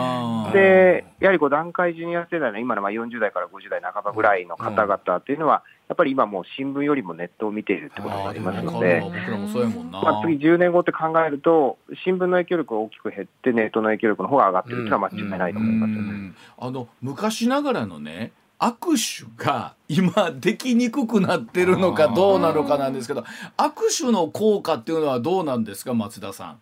[0.53, 9.01] で、やはりこう団塊ジュニア世代の今のまあ40代から50代半ばぐらいの方々っていうのは、やっぱり今もう新聞よりもネットを見ているってことがありますので、
[9.91, 23.23] まあ、次10年後って考えると、新聞の影響力が大きく減って、ネットの影響力の方が上がってるっていうのは間違いないと思います、ね、あの昔ながらのね握手が今できにくくなってるのかどうなのかなんですけど
[23.57, 26.59] 握手の効果っていうのはどうなんですか松田さん。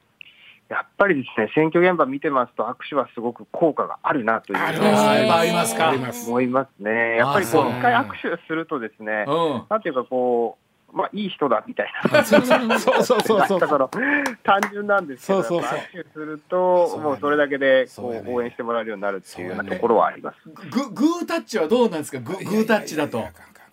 [0.70, 4.80] やっぱりですね、選挙現場見てますと、握手はすごく効果があるなというあり
[5.54, 5.76] ます。
[5.76, 5.94] か？
[6.28, 7.16] 思いますね。
[7.18, 9.26] やっぱりこう、一回握手するとですね、
[9.70, 12.24] なんていうかこう、まあ、いい人だみたいな。
[12.26, 13.60] そうそうそうそう。
[13.60, 13.90] だから、
[14.44, 15.80] 単純なんですけど、そうそうそう。
[15.80, 20.38] 握手すると、もうそれだけで、こう、応援してもらえるようになるっていうようなところはあります。
[20.70, 22.20] グ、グータッチはどうなんですか？
[22.20, 23.26] グータッチだと。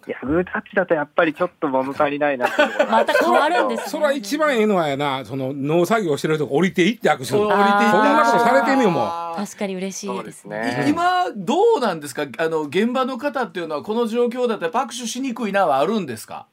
[0.07, 2.47] いや、グータッチだとやっぱりちょっと物足りないな
[2.90, 7.40] また変わるんです、ね、それは一番ええのはやな、その農作業してる人が降りていって握手する。
[7.40, 9.37] 降りていってそんなことされてみよもう。
[9.37, 10.87] 確かに嬉しいですね。
[10.88, 12.23] 今どうなんですか？
[12.38, 16.47] あの現場の方っていうのはこの状況だと握手しにくいなはあるんですか？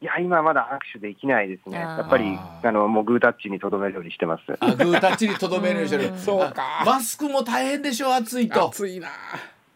[0.00, 1.78] いや、今まだ握手できないですね。
[1.78, 4.42] やっぱり、あの、もうグータッチにとどめるようにしてます。
[4.60, 6.12] あ、グータッチにとどめるようにしてる。
[6.16, 6.84] そうか。
[6.86, 8.68] マスクも大変でしょ、暑いと。
[8.68, 9.08] 暑いな。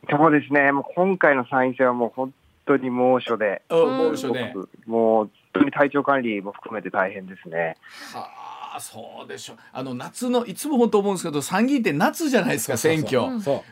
[0.09, 0.71] そうですね。
[0.71, 2.33] もう今回の参院選はもう本
[2.64, 4.55] 当に猛暑で、猛暑で、
[4.87, 7.77] もう当に体調管理も含めて大変ですね。
[8.14, 8.29] は
[8.75, 13.20] あそうでしょあの夏のいつも本当思うんですけど参議院って夏じゃないですか選挙。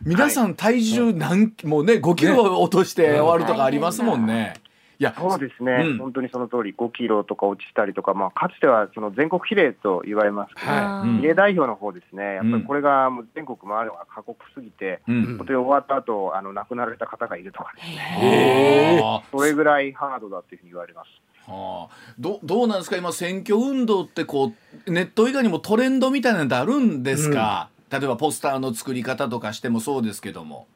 [0.02, 4.54] 皆さん体重何、もうね5キロ落として終わるとかありますもんね。
[5.00, 21.08] いやそうですね、うん、本当にその通り、5キロとか落ちたりとか、まあ、かつてはその全国比例と言われますけど、はい、比例代表の方ですね、やっぱりこれがもう全国回るのが過酷すぎて、うん、本当に終わった後あの亡くなられた方がいるとかですね、それぐらいハードだというふうに言われます。
[21.50, 22.98] はあ、どどうなんですか？
[22.98, 24.52] 今選挙運動ってこ
[24.86, 30.66] うネット以外にもトレンドみたいなのってあるんですか、うん、例えばポスターの作り方とかしてもそうですけども。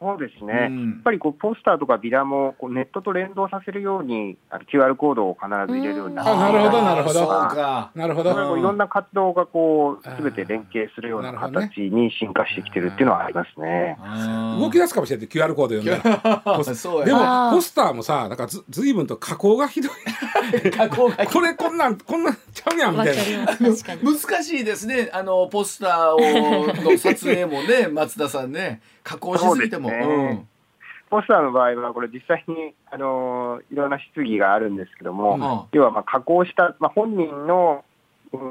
[0.00, 7.28] そうですね、うん、やっぱりこうポスターとかビラもこうネットと連動させるようにあの QR コードを必ず入れるようになって、なるほどなるほど。
[7.94, 8.56] なるほど。
[8.56, 13.98] いろんな活動がこうすべて連携するような形に進化してきてるっていうのはありますね。
[14.60, 16.42] 動き出すかもしれない QR コード読んだら。
[17.04, 20.70] でもポスターもさなんかずずいぶんと加工がひどい。
[20.70, 23.56] 加工がこれこんなんこんなんちゃうやんみたいな。
[23.58, 25.10] 難しいですね。
[25.12, 29.88] あのポスターをの撮影もね松田さんね加工しすぎても。
[29.88, 30.46] ね、
[31.08, 37.84] ポスターの場合は、これ実際に、あのいろんな質疑があるんですけども、うん、要はまあ加工した、まあ、本人の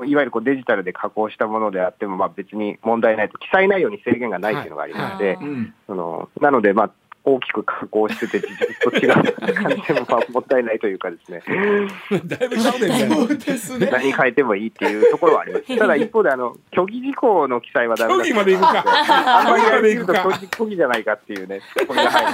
[0.05, 5.37] いわゆるこうデジタルで加工したものであっても、まあ、別に問題ないと、記載内容に制限がないというのがありまして、
[5.85, 6.91] そのなので、まあ、
[7.27, 11.43] 大きく加工してて、事実と違う感じでももったいないというかですね。
[12.23, 13.89] だいぶちゃうねね。
[13.91, 15.65] 何変えてもいいっていうところはあります。
[15.77, 18.23] ただ一方で、あの、虚偽事項の記載はダメだ。
[18.23, 18.83] 虚偽までいくか。
[18.85, 22.31] あんまりやると虚偽じゃないかっていうね、これが入る。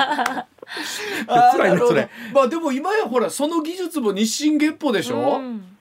[1.28, 2.10] 辛いね、それ。
[2.32, 5.73] まあでも今やほら、その技術も日進月歩でしょ、うん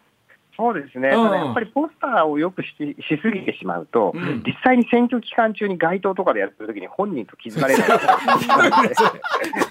[0.63, 7.89] そうですね、うん、やっぱりポスターをよくししすぎてしまうと、うん、実際に選挙期間中に街頭とかでやってるときに本人と気づかれない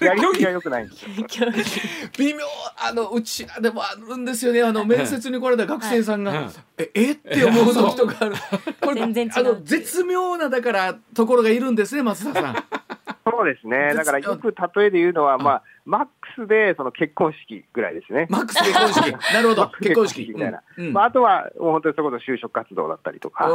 [0.04, 1.10] やりすぎはよくないんですよ。
[2.18, 2.40] 微妙
[2.76, 4.62] あのうちらでもあるんですよね。
[4.62, 6.44] あの面接に来られた学生さんが、はい、
[6.76, 7.12] ええ？
[7.12, 8.34] って思う時とかある。
[8.82, 12.54] これ全然あの絶妙なだからところがいるんですね松田さん。
[13.24, 13.94] そうですね。
[13.94, 18.26] だからよく例えで言うのは、まあ、マックスでその結婚式ぐらいですね。
[18.30, 19.10] マックス結婚式。
[19.34, 19.70] なるほど。
[19.80, 20.62] 結婚式みたいな。
[20.76, 23.48] うん、まあ、あとは、もう本当にそこの就職活動だったりとか、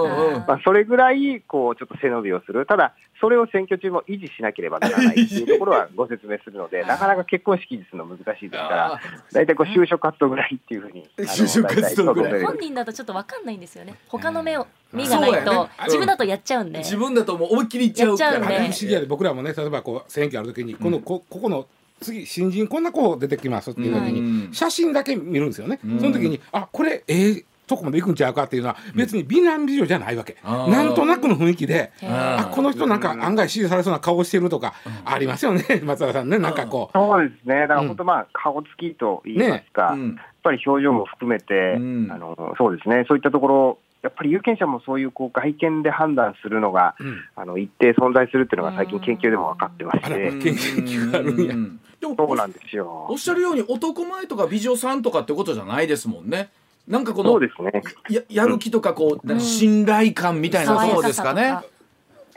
[0.47, 2.65] まあ、それぐらい、こう、ちょっと背伸びをする。
[2.65, 11.09] ただ、それを選挙中も維持しなければならないっていうところはご説明するので、 なかなか結婚式維持するの難しいですから、大体こう、就職活動ぐらいっていうふうに。
[11.17, 12.43] 就職活動ぐらい。
[12.43, 13.95] 本人だとちょっとわかんないんですよね。
[14.07, 14.67] 他の目を。
[14.93, 16.79] 目がないと、自分だとやっちゃうんで。
[16.79, 18.39] 自分だともう思いっきりいっちゃうから。
[18.39, 21.65] 不思議やで、僕らもね、例えばこう選挙あるときに、このこここの
[22.01, 25.79] 次新人こんな子出てきますっていう時に写真だけ見るんですよね。
[25.99, 35.63] その時にあこれええとこまで行くんちゃうかっていうのは別に美男美女じゃないわけ、なんとなくの雰囲気であこの人なんか案外支持されそうな顔してるとかありますよね。
[35.83, 36.97] 松田さんねなんかこう。
[36.97, 37.62] そうですね。
[37.62, 41.77] だから本当まあ顔つきと言いますか、ね、やっぱり表情も含めて、あ
[42.17, 43.03] のそうですね。
[43.07, 50.08] そういったところやっぱり有権者もそういうこう外見で判断するのが、うん、あの一定存在するっていうのが最近研究でも分かってまして。
[50.08, 50.54] 研
[50.86, 51.56] 究があるんや。
[52.00, 53.08] でもそうなんですよ。
[53.10, 56.50] おっしゃるように男前とか美女さんとかってことじゃないですもんね。
[56.88, 57.82] なんかこのそうですね。
[58.10, 61.58] ややる気とかこう、うん、信頼感みたいなそうですかね。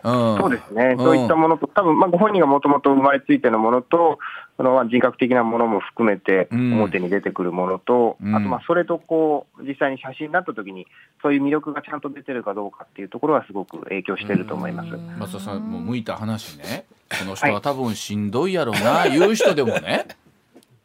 [0.02, 4.18] そうですね、そういったものと、多分まあご本人がもともと生まれついてのものと、
[4.56, 10.86] その人格的なものも含めて、表に出てくるものと、うん、あとまあそれとこう実際に写真になったときに、
[11.22, 14.90] そういう魅力がちゃんと出てるかどうかっていうところは、すごく影響してると思います。
[15.18, 16.84] 松田さん、もう向いた話ね、
[17.18, 20.06] この人は多分しんどいやろうな、はい、いう人でもね。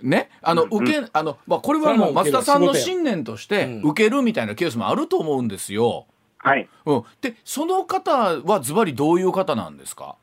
[0.01, 6.05] ね、あの受け、あのまあこれはもう松田さんの信念として受けるみたいなケースもあると思うんですよ。
[6.45, 6.69] はい。
[6.85, 7.03] うん。
[7.21, 10.15] で、その方はズバリどういう方なんですか？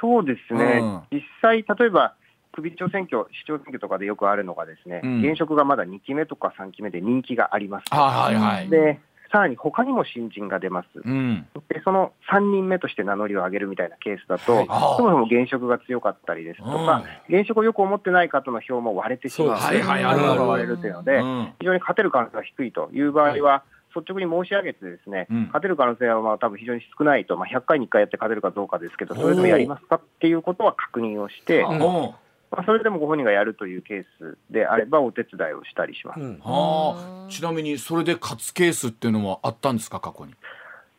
[0.00, 0.78] そうですね。
[0.80, 2.14] うん、実際、例えば、
[2.52, 7.84] 首長選挙、市長選挙とかでよくあるのがですね、うん、現職がまだ2期目とか3期目で人気があります。
[7.90, 9.00] はいはい、で、
[9.32, 21.20] さらに他にも新人が出ます、うん、でその3人目として名乗りを上げるみたいなケースだと、はい、そもそも現職が強かったりですとか、現職をよく思ってない方の票も割れてしまう、はいはい、割れるというので、
[21.60, 23.62] 非常に勝てる可能性が低いという場合は、
[23.94, 40.34] 率直に申し上げてですね、うん、勝てる可能性はまあ多分非常に少ないと、まあ、100回に1回やって勝てるかどうかですけど、それでもやりますかっていうことは確認をして、まあ、それでもご本人がやるというケースであれば、お手伝いをしたりします、うん、はあ、ちなみに、それで勝つケースっていうのもあったんですか、過去に？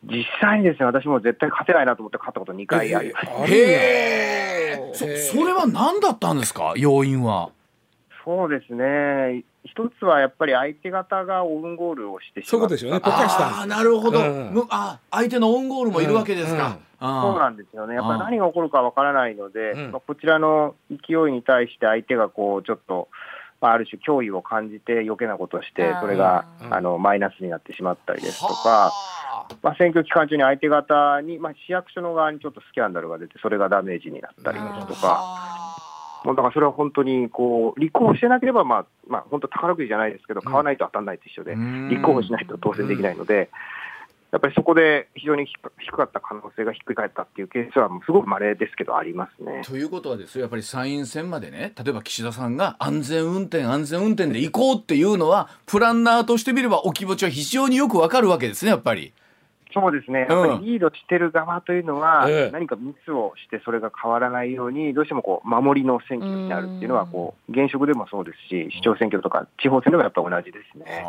[0.04, 3.26] 実際にですね、私も絶対勝てないなと思って勝ったこと2回あります。
[3.52, 7.50] へそれは何だったんですか、要因は？
[8.24, 9.44] そうですね。
[9.64, 13.00] 一つはやっぱり相手方がオウンゴールをしてしまそういうことですよね。
[13.00, 16.78] ポカしたあなるほど、うん、ああ、相手のオウンゴールもいるわけですか。
[17.00, 17.16] うん。
[17.16, 17.94] うん、そうなんですよね。
[17.94, 23.08] やっぱり何が起こるかわからないので、まあ、こちらの勢いに対して相手がこうちょっと
[23.60, 28.92] まあ、ある種脅威を感じて余計なことをしてそれがあのマイナスになってしまったりですとか。
[29.62, 35.32] まあ、選挙期間中に相手方に、まあ、市役所の側にちょっとスキャンダルが出て、それがダメージになったりですとか、
[36.24, 41.54] もうだからそれは本当にこう立候補してなければ、まあまあ、本当、宝くじじゃないですけど、買わないと当たらないと一緒で、
[41.90, 43.50] 立候補しないと当選できないので、
[44.32, 49.60] やっぱりそこで非常に低かった可能性がひっくり返ったっていうケースは、すごく稀ですけど、ありますね。
[49.62, 59.12] ということはですよ、やっぱり参院選までね、例えば岸田さんが安全運転、安全運転で行こうっていうのは、プランナーとしてみれば、お気持ちは非常によくわかるわけですね、やっぱり。
[59.72, 71.04] そうですね、やっぱりリードしてる側というのは、何かミスをしてそれが変わらないように、どうしてもこう守りの選挙になるっていうのはこう、現職でもそうですし、市長選挙とか地方選でもやっぱ同じですね。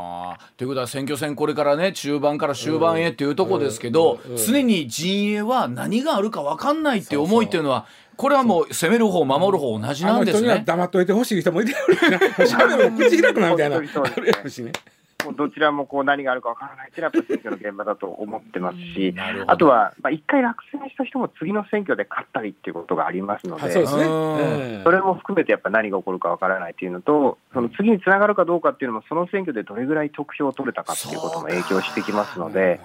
[0.57, 10.63] ということは、選挙戦、これからね、中盤から終盤へっていうところですけど、常に陣営は何があるか分かんないっていう思いっていうのは、これはもう攻める方守る方同じなんですね。
[10.65, 11.95] 黙っといてほしい人もいてる
[12.45, 13.77] しな、口開くなみたいな。
[13.77, 13.87] ある
[14.27, 14.71] やしね。
[15.25, 19.13] もうどちらもこう何があるかわからないというのは、やっぱ選挙の現場だと思ってますし、
[19.47, 32.79] あとは、まあ、一回落選した人も次の選挙で勝ったりっていうことがありますので、そうですね、それも含めてやっぱ何が起こるかわからないというのと、その次につながるかどうかっていうのも、その選挙でどれぐらい得票を取れたかっていうことも影響してきますので、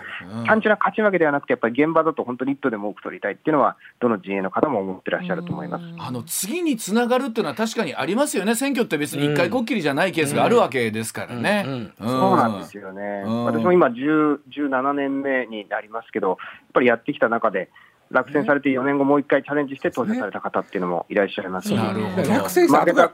[0.47, 5.85] 単純な勝ち負けではなくて、やっぱり現場だと本当に一票でも多く取りたいっていうのは、どの陣営の方も思ってらっしゃると思います。
[5.99, 11.93] あの次につながるっていうのは、確かにありますよね、選挙って別に一回こっきりじゃないケースがあるわけですからね。
[12.29, 16.37] そうなんですよね、私も今10、17年目になりますけど、やっ
[16.73, 17.71] ぱりやってきた中で、
[18.11, 23.09] 落選されて4年後もう一回チャレンジして当選された方っていうのもいらっしゃいますし、なるほど落選した後が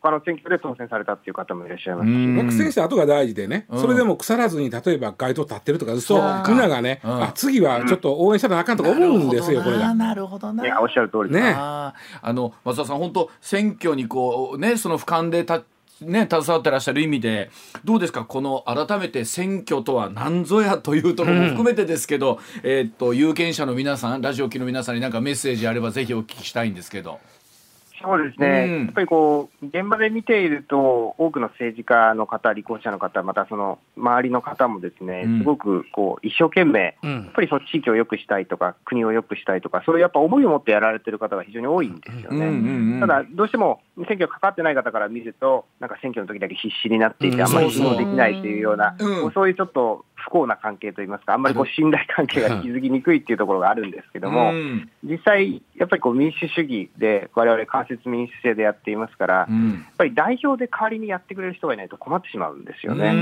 [0.00, 2.36] 他の選挙で当選されたっていう方もいらっしゃいますし。
[2.36, 6.14] 落選した後が大事でね、それでも腐らずに例えば街頭立ってるとかうと
[6.48, 9.94] みんながね、あ次はちょっと応援したらあかんとか思うんですよ、これが。
[9.94, 10.64] なるほどな。
[10.64, 11.54] いやおっしゃる通りね。
[11.56, 11.92] あ
[12.24, 15.64] の松田さん本当選挙にこうねその俯瞰で立
[16.02, 17.50] ね、携わってらっしゃる意味で
[17.84, 18.24] どうですか？
[18.24, 27.18] この改めて選挙とは何ぞやというところも含めてですけど、うん、えー、っと有権者の皆さんラジオ機の皆さんに何かメッセージあればぜひお聞きしたいんですけど。
[28.02, 43.00] そうですね、うん、やっぱりこう現場で見ていると、多くの政治家の方、立候補者の方、またその周りの方も、ですね、すごくこう一生懸命、やっぱりその地域を良くしたいとか、国を良くしたいとか、そういうやっぱ思いを持ってやられてる方が非常に多いんですよね。
[43.00, 48.96] ただ、どうしても選挙かかってない方から見ると、なんか選挙の時だけ必死になっていて、あんまり仕事できないというような、
[49.34, 54.52] そういうちょっと不幸な関係といいますか、あんまりこう信頼関係が築きにくいっていうところがあるんですけども、
[55.02, 59.46] 実際、やっぱりこう民主主義で、われわれ間接民主制でやっていますから、やっ
[59.96, 63.12] ぱり代表で代わりにやってくれる人がいないと困ってしまうんですよね。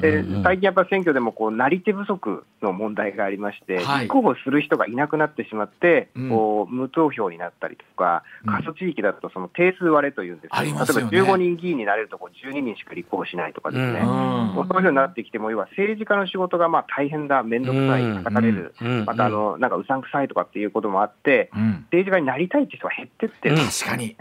[0.00, 10.84] で最近やっぱ選挙でもこうなり手不足の問題がありまして、立候補する人がいなくなってしまって、こう無投票になったりとか、過疎地域だとその定数割れというんですけど、例えば
[11.32, 18.74] 15人議員になれるとこ12人しか立候補しないとかですね、もうそういうふうになってきても、要は政治家の仕事がまあ大変だ、面倒くさい、叩かれる、
[19.06, 24.16] またあのなんかうさんくさいとかっていうこともあって、政治家になりたいって人が減ってってる、確かに、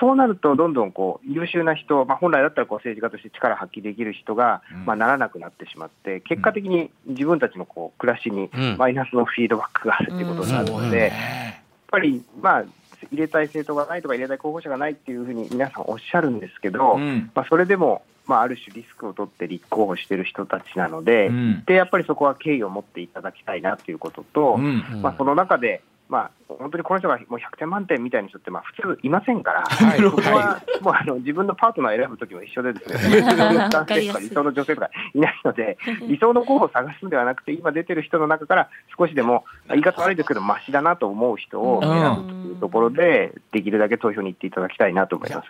[0.00, 11.12] そうなると、どんどんこう優秀な人、まあ、本来だったらこう政治家として力発揮できる人が、まあ、ならなくなってしまって、結果的に自分たちのこう暮らしにマイナスのフィードバックがあるということになるので、やっ
[11.88, 12.64] ぱり、まあ、
[13.10, 16.96] 入れたい政党がないとか入れたい候補者がないっていうふうに皆さんおっしゃるんですけど、
[17.34, 41.90] まあ、それでもまあ、ある種リスクを取って立候補している人たちなのでうん、でやっぱりそこは敬意を持っていただきたいなということと、うん、まあ、その中で、まあ、本当にこの人がもう100点満点みたいな人ってまあ普通いませんから、 はい、ここはもうあの自分のパートナーを選ぶときも一緒でですね、男性とか理想の女性とかいないので、 理想の候補を探すんではなくて、今出てる人の中から少しでも、言い方悪いですけど、ましだなと思う人を選
[42.26, 45.48] ぶというところで、できるだけ投票に行っていただきたいなと思います。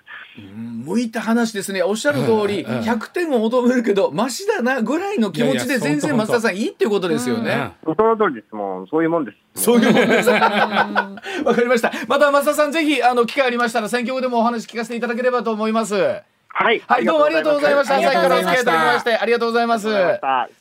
[0.86, 7.72] 向いた話ですね、おっしゃる通り、100点を求めるけど、ましだなぐらいの気持ちで全然松田さんいいっていうことですよね。
[7.84, 9.45] その通りです、もうそういうもんです。
[9.56, 10.28] そういうもんです。
[10.28, 11.92] わかりました。
[12.06, 15.94] また増田さんぜひあの機会ありましたら選挙後でもお話聞かせていただければと思います。
[15.94, 17.96] はい、はい、どうもありがとうございました。
[17.96, 19.88] 朝からお付き合いいただきましてありがとうございます。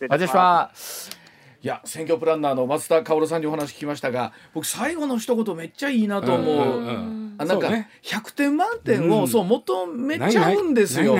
[0.09, 1.24] 私はい
[1.67, 7.67] や選挙プランナーの松田薫さんにお話聞きましたが僕最後の一言めっちゃいいなと思う,、うんうん、あなんか
[8.03, 11.17] 100点満点を、そう求めちゃうんですよ。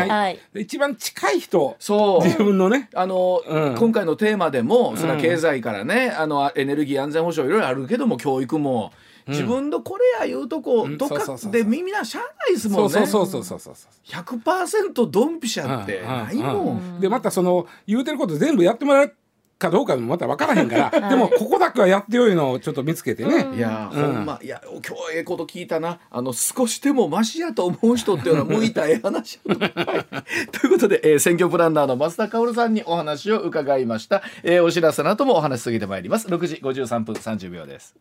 [0.54, 1.76] 一番近い人。
[1.80, 2.26] そう。
[2.26, 2.90] 自分のね。
[2.94, 8.92] あの、うん、今回のテーマでもそれは経済からねあのエネルギー安全保障いろいろあるけども教育も。
[9.28, 12.90] 自分のこれやいうとこ、どっかで耳なしゃあないですもんね。
[12.92, 14.22] そうそうそうそうそうそう。
[14.22, 17.00] 100%ドンピシャってないもん。
[17.00, 19.14] でまたその言うてること全部やってもらっ
[19.58, 23.56] かどうかもまた分からへんから、でもここだけはやってよいのをちょっと見つけてね。
[23.56, 26.00] いや、ほんまいや今日ええこと聞いたな。
[26.10, 29.56] あの少しでもマシやと思う人っていうのは向いたええ話 とい。
[29.56, 36.28] うことで、えー、選挙プランナーの増田薫さんにお話を伺いました、えー、お知らせの後もお話し過ぎてまいります。
[36.28, 37.96] 6時53分30秒です。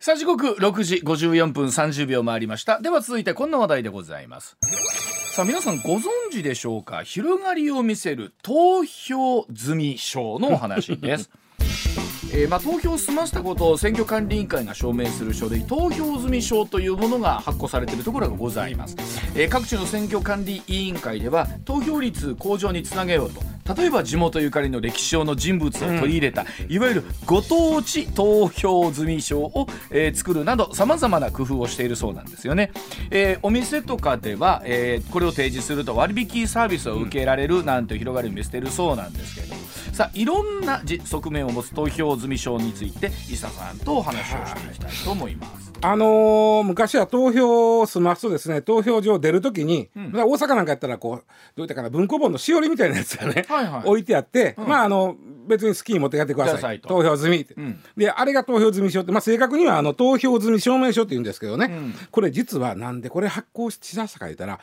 [0.00, 2.80] さあ時刻6時54分30秒回りました。
[2.80, 4.56] では続いてこんな話題でございます
[5.34, 7.02] さあ皆さんご存知でしょうか？
[7.02, 11.30] 広がりを見せる投票済証のお話です。
[12.36, 18.96] えー、まあ、投票を済ませたことを選挙管理委員会が証明する書類投票済証というものが発行されているところがございます、
[19.36, 23.40] えー、各地の選挙管理委員会では投票率向上につなげようと
[23.76, 32.72] 例えば地元ゆかりの歴史上の人物を取り入れた、うん、いわゆるご当地投票済証を、えー、作るなどさまざまな工夫をしているそうなんですよね、
[33.12, 45.72] えー、お店とかでは、えー、これを提示すると割引サービスを受けられるなんて広がりを見せているそうなんですけれどもさあいろんな側面を持つ投票済証について伊佐さんとお話をしていきたいと思います。
[45.82, 51.24] あのー、昔は投票を済ますとですね投票所出るときに、うん、大阪なんかやったらこう
[51.54, 55.14] どういったかな文庫本のしおりみたいなやつがね、はいはい、置いてあって、うん、まああの
[55.46, 56.80] 別に好きに持って帰ってください。
[56.80, 61.70] 投票済みって、うん、であれが投票済証って、まあ、正確にはあの投票済み証明書って言うんですけどね、
[62.10, 64.58] これ実はなんでこれ発行しだしたか言ったら、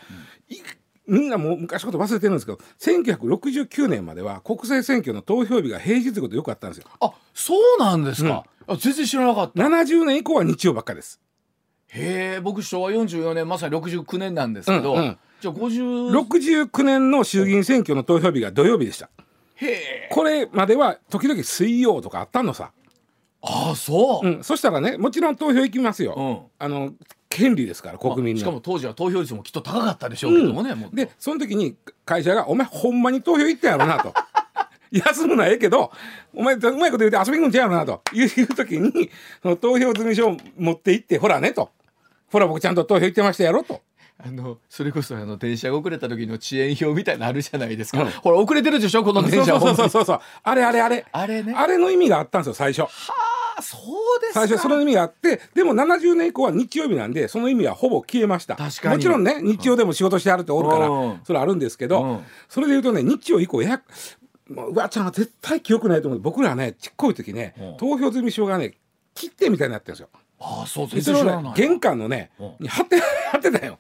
[1.08, 6.88] みんなもう昔こと忘れてるんですけど1969年までは国政選挙の投票日が平日ことよくあったんですよ。
[7.00, 9.62] あそうなんですか、うん、あ全然知らなかった。
[9.62, 11.20] 70年以降は日曜ばっかです。
[11.88, 16.12] へえ僕昭和44年まさに69年なんですけど、うんうん、じゃあ50
[16.70, 19.10] 69年の衆議院選挙の投票日が土曜日でした。
[19.56, 20.10] へえ。
[20.12, 22.72] これまでは時々水曜とかあったのさ。
[23.44, 26.94] ああそう、うん、そしたらねもちろん投票行きますよ、うん、あの
[27.32, 28.40] 権利ですから国民の。
[28.40, 34.14] しかも当時は投票率もきっと高かったでしょうけどもね、うん、でその時に会社が「お前ほんまに投票行ったやろな」と。
[34.92, 35.90] 休むのはええけど
[36.36, 38.02] お前うまいこと言うて遊びに行くんちゃうなと。
[38.14, 39.10] いう時に
[39.42, 41.70] その投票済証を持って行ってほらねと。
[42.30, 43.82] ほら僕ちゃんと投票行ってましたやろと。
[44.24, 49.60] あのそれこそあの電車が遅れた時の遅延表みたいなのあるじゃないですか、うん、ほら遅れてるでしょこの電車。
[49.60, 51.06] そうそうそうそうあれあれあれ。
[51.10, 51.54] あれね。
[51.56, 52.82] あれの意味があったんですよ最初。
[52.82, 53.31] は
[53.62, 58.56] あそうです最初その意味があってでも70年以降は日曜日なんでその意味はほぼ消えました。
[58.56, 58.96] 確かに。
[58.96, 63.82] もちろんね日曜でも仕事してあるっておるから、うん、それあるんですけど、うん、それでいうとね日曜以降や
[64.50, 66.20] うわちゃんは絶対記憶ないと思う。
[66.20, 68.74] 僕らねちっこい時ね、投票済み証がね
[69.14, 70.10] 切手みたいになってるんですよ。
[70.40, 71.54] ああそう全然知らない。
[71.54, 73.00] 玄関のね、に貼って
[73.32, 73.78] 貼ってたよ。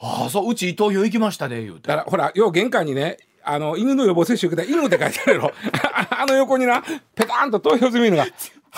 [0.00, 1.88] ああそううち投票行きましたで言うて。
[1.88, 5.52] だからほら要玄関にねあの犬の予防接種受けた犬って書いてあるやろ。
[6.10, 6.82] あの横にな
[7.14, 8.26] ペタンと投票済みのが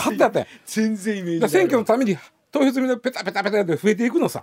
[0.00, 0.46] 貼ってあって。
[0.66, 2.16] 全然イメージ選挙のために
[2.50, 4.42] 投票済みのペタペタペタって増えていくのさ。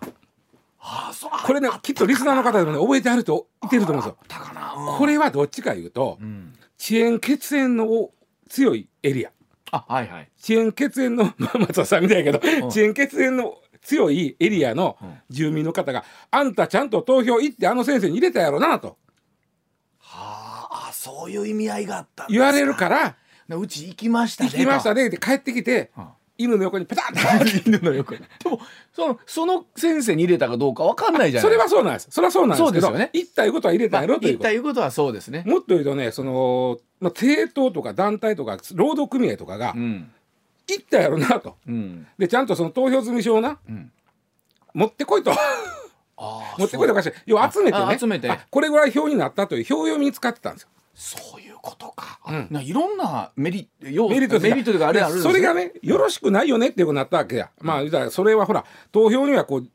[0.80, 1.32] あそう。
[1.45, 4.38] これねきっとリスナーの方でもね覚えてあると言ってると思うんですよ、
[4.78, 8.12] うん、これはどっちかいうと、うん、遅延血縁の
[8.49, 9.32] 強いエリア。
[9.72, 10.30] あはいはい。
[10.41, 14.97] 遅延血縁の 松田さんみたいやけど、遅延血縁の強いエリアの
[15.30, 18.97] 住民の方が、あんたちゃんと投票行ってあの先生に入れたやろなと。
[19.99, 23.18] はあそういう意味合いがあった言われるから
[23.56, 25.91] うち行きましたね行きましたねって帰ってきて、
[26.38, 27.70] 犬の横にペタッと。
[27.70, 28.20] 犬の横に。
[28.43, 28.60] でも
[28.93, 31.50] そのその先生に入れたかどうかわかんないじゃない。
[31.50, 32.08] それはそうなんです。
[32.12, 33.10] それはそうなんですけどね。
[33.14, 35.43] 言ったいうことは入れたやろということ、いうことはそうですね。
[35.45, 40.12] もっと言うとねその、まあ、政党とか団体とか労働組合とかが、うん、
[40.68, 43.91] 言ったやろなと、うん、でちゃんとその投票済証をな、うん。
[44.74, 45.34] 持ってこいと。
[46.58, 47.98] 持ってこいとかして要は集めてね。
[47.98, 48.39] 集めて。
[48.50, 50.70] これぐらい表になったという表読みに使ってたんですよ。
[50.93, 52.20] そういうことか。
[52.28, 57.49] うん、いろんなメリメリットメリットがあるあるそれがねよろしくないよねっていうことになったわけや。
[57.62, 59.68] まあそれはほら投票にはこう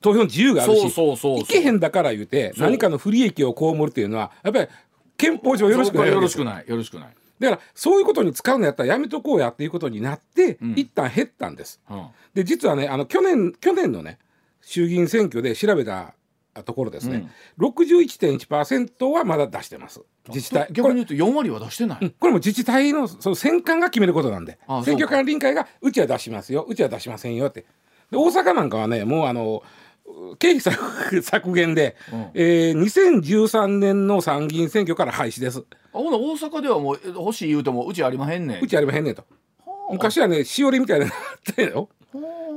[0.00, 4.68] 投票の自由があるしいけへんだから言うて何かの不利益を被るっていうのはやっぱり
[5.16, 6.20] 憲法上よろしくないよ。
[6.20, 7.08] ろしくないよろしくない。
[7.40, 11.80] だからそういうことに使うのやったらやめとこうやっていうことになって、うん、一旦減ったんです。
[11.90, 14.18] うん、で実はねあの去年去年のね
[14.60, 16.14] 衆議院選挙で調べた
[16.64, 20.68] ところですね、うん、61.1%はまだ出してます自治体。
[20.72, 24.58] 逆に言うと4割は出してない、うん、これも自治体のその選管が決めることなんで。
[24.84, 27.64] 選挙管理委員会がうちは出しますようちは出しませんよって。
[28.10, 29.62] で大阪なんかはねもうあの
[30.38, 30.60] 経費
[31.22, 35.64] 削減で、うん、えー、2013年の参議院選挙から廃止です。
[35.92, 38.62] あほな大阪ではもう欲しい言うてもうちありまへんねん。
[38.62, 39.24] うちありまへんねんと。
[39.90, 41.88] 昔はねしおりみたいなのがあったよ。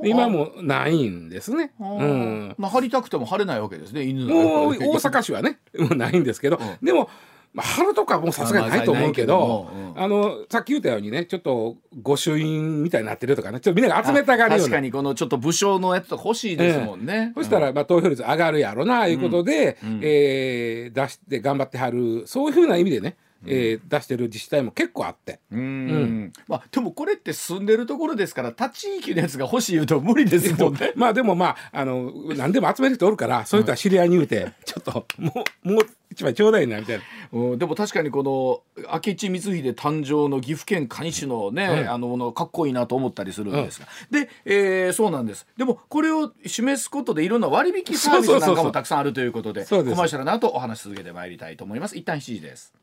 [0.03, 1.73] 今もないんですね。
[1.79, 4.03] うん、まあ張りたくても張れないわけですね。
[4.03, 7.09] 犬もう大阪市はね、もうないんですけど、うん、でも。
[7.53, 14.63] まあ、春とかもさすがにないと思うけど、あのさっき言ったようにねちょっと御朱印みたいになってるとかねちょっとみんなが集めたがるような。
[14.63, 25.39] 確かにこのちょっと武将のやつと欲しいですもんね、えそしたら、まあ、投票率上がるやろないうことで、うん、えー、出して頑張ってはるそういうふうな意味でねえー、出してる自治体も結構あって。
[25.51, 38.61] うん、まあでもこれって住んでるところですから他地域のやつが欲しい言うと無理ですもんねまあでもまああの何でも集める人おるからそういう人は知り合いに言うて、ちょっともうもう一枚ちょうだいなみたいな、うん、でも確かにこの
[38.93, 45.47] 明智光秀誕生の岐阜県蟹市のね、うん、あののかっこいいなと思ったりするんですが、うん、で、えー、そうなんです。
[45.57, 51.97] でもこれを示すことでいろんな割引サービスなんかもたくさんあるということでコマーシャルの後お話し続けてまいりたいと思います。
[51.97, 52.73] 一旦7時です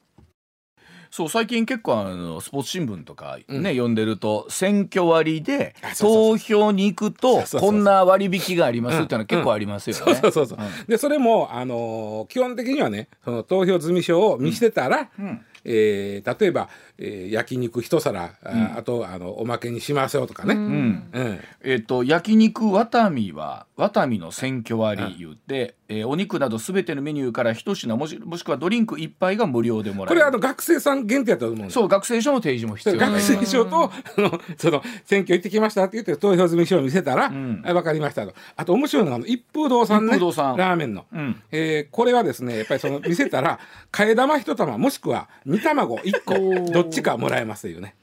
[1.11, 10.15] そう最近結構あのスポーツ新聞とかね、うん、読んでると選挙割で投票に行くとこんな割引がありますっていうのは結構ありますよね。
[10.15, 15.41] そうそうそう、でそれもあの基本的にはねその投票済証を見せてたら、うん。
[15.65, 20.55] えー、例えば、えー、焼肉一皿、うん、あとあのおまけにしますよとかね。
[20.55, 30.21] うんうん、えっ、ー、と焼肉ワタミはワタミの選挙割言って、うん、えー、お肉などすべてのメニューから一品もしもしくはドリンク一杯が無料でもらえる。
[30.21, 32.99] これあの学生さん限定だと思うそう学生証の提示も必要。
[32.99, 38.35] 学生証とあのその選挙行ってきましたって言って投票済証を見せたら、うん、分かりましたと。
[38.57, 40.09] あと面白いのが一風堂さんね。
[40.09, 43.61] 一風堂さんラーメンの、うん、えー、これはですねやっぱりその見せたら
[43.93, 47.95] 替え玉一玉もしくは煮卵1個どっちかもらえますよね。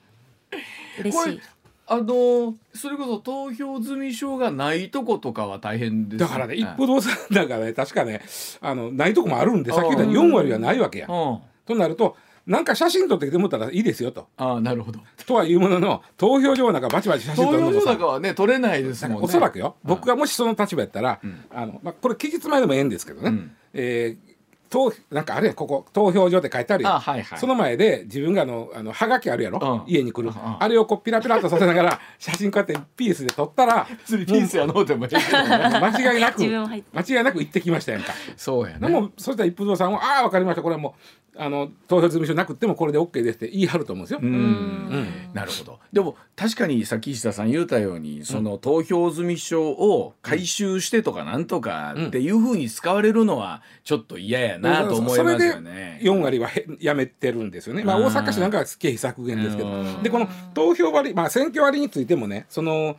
[1.00, 1.42] 嬉しい。
[1.88, 8.22] あのそれこそ投票済証がないとことかは大変です、だからね一歩動産だからね確かね
[8.62, 11.08] あのないとこもあるんでさっき言った4割はないわけや。
[11.08, 11.42] と
[11.76, 12.18] なると
[12.48, 14.28] なんか写真撮ってきてもったらいいですよと。
[14.38, 15.00] あなるほど。
[15.28, 19.24] とはいうものの投票所なんかバチバチ写真撮るのも投票所はね撮れないですもんね。
[19.24, 19.76] おそらくよ。
[19.84, 24.35] 僕がもしその立場やったら、うん、あのまあ、これ期日前でもええんですけどね、うん、えー
[24.70, 38.14] 投なんかあれやここ投票所って書いてあるよ、はいはい、その前で自分があのあのはがきあるやろ、うん、家に来る、うん、あれをこうピラピラとさせながら 写真こうやってピースで撮ったらピースやのうてもいいけど、間違いなく間違いなく行ってきましたやんか。
[38.36, 38.88] そうやね。
[38.88, 40.62] でもそしたら一風堂さんは「ああ分かりました。
[40.62, 40.96] これはも
[41.36, 44.20] うあの投票済証なくてもこれで OK です」って言い張ると思うんですよ。
[44.22, 45.80] うん、うん、なるほど。
[45.92, 56.00] でも確かにさっき石田さん言うたようにその投票済証を回収してとかなんとかっていうふうに使われるのはちょっと嫌やなと思いますよね。
[56.02, 56.50] 4割は
[56.80, 57.84] やめてるんですよね。
[57.84, 62.98] まあ、大阪市なんかは経費削減ですけどでこの投票割、まあ、選挙割についてもねその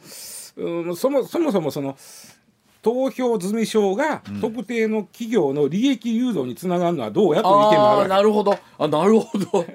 [0.97, 1.97] そもそもそもその
[2.87, 8.57] 投票済証が特定の企業の利益誘導につながるのはどうやという意見もあるなるほど。
[8.79, 9.67] あなるほど。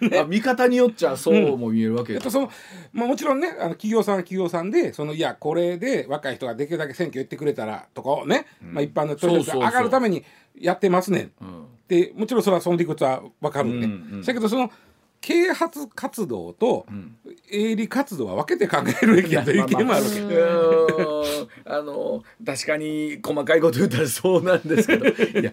[0.00, 2.50] ね、見方によっちゃそうも見えるわけうん、その
[2.94, 10.24] まあ、もちろんねあの企業さんは企業さんでそのいやこれで若い人ができるだけ選挙行ってくれたらとかをね、うん、まあ、一般の投票が上がるために
[10.58, 14.70] やってますねん、うん、でもちろんそれはその理屈は分かるんで、うんうん、だけどその
[15.20, 16.86] 啓発活動と
[17.50, 25.06] 営利活動は分けて考えるべきだという意見もあるわけ、あの確かに細かいこと言ったらそうなんですけど。
[25.40, 25.52] いや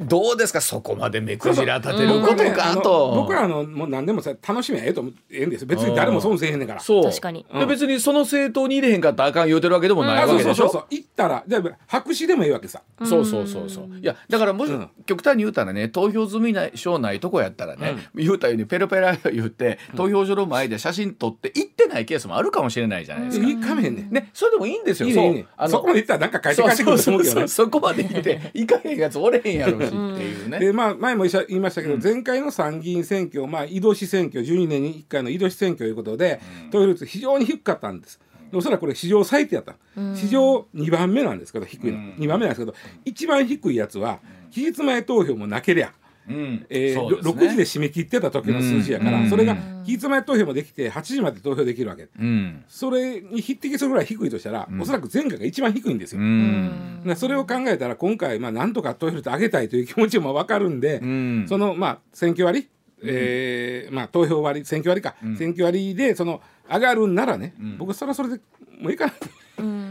[0.00, 0.60] どうですか？
[0.60, 3.14] そこまで目くじら立てることかと。
[3.16, 6.80] 僕らのもう何でもさ楽しみはええとええんです別に誰も損せえへんねんから。
[6.80, 7.04] そう。
[7.04, 10.84] 確かに、で別にその政党に入れへんかったらあかん言うてるわけでもないわけでしょ、そうそうそう。
[10.90, 12.82] 行ったらで白紙でもいいわけさ。
[13.04, 13.98] そうそうそうそう。
[13.98, 14.72] いやだからもし、
[15.06, 25.08] 極端に言うたらね投票済みない証ないとこやったらね、言うたようにペラペラ言って投票所の前で写真撮って行ってないケースもあるかもしれないじゃないですか、かめへんねねそれでもいいんですよ。
[25.08, 27.48] いいねあのそこまで行ったらなんか書いて帰ってくると思うけどね。
[27.48, 38.20] そこまで行って行かへんやつおれへんやろしっていうねでまあ前も言いましたけど、前回の参議院選挙まあ井戸市選挙12年に1回の井戸市選挙ということで、投票率非常に低かったんです。
[38.52, 39.76] おそらくこれ史上最低やった、
[40.14, 42.74] 史上2番目なんですけど低いの、うん、2番目なんですけど
[43.04, 44.18] 一番低いやつは
[44.50, 45.92] 期日前投票もなけりゃ
[46.30, 46.66] うん。
[46.70, 56.20] えーね、6時で締め切ってた時の数字やから、うん、それが期日前投票もできて8時まで投票できるわけ、うん、それに匹敵するぐらい低いとしたら、うん、おそらく前回が一番低いんですよ。
[56.20, 61.00] うん、それを考えたら今回、まあ、なんとか投票率上げたいという気持ちも分かるんで、
[61.46, 62.68] その、まあ、選挙割、
[63.02, 68.40] えーまあ、投票割選挙割か、選挙割でその上がるんならね、僕はそれはそれで
[68.80, 69.26] もういいかなと。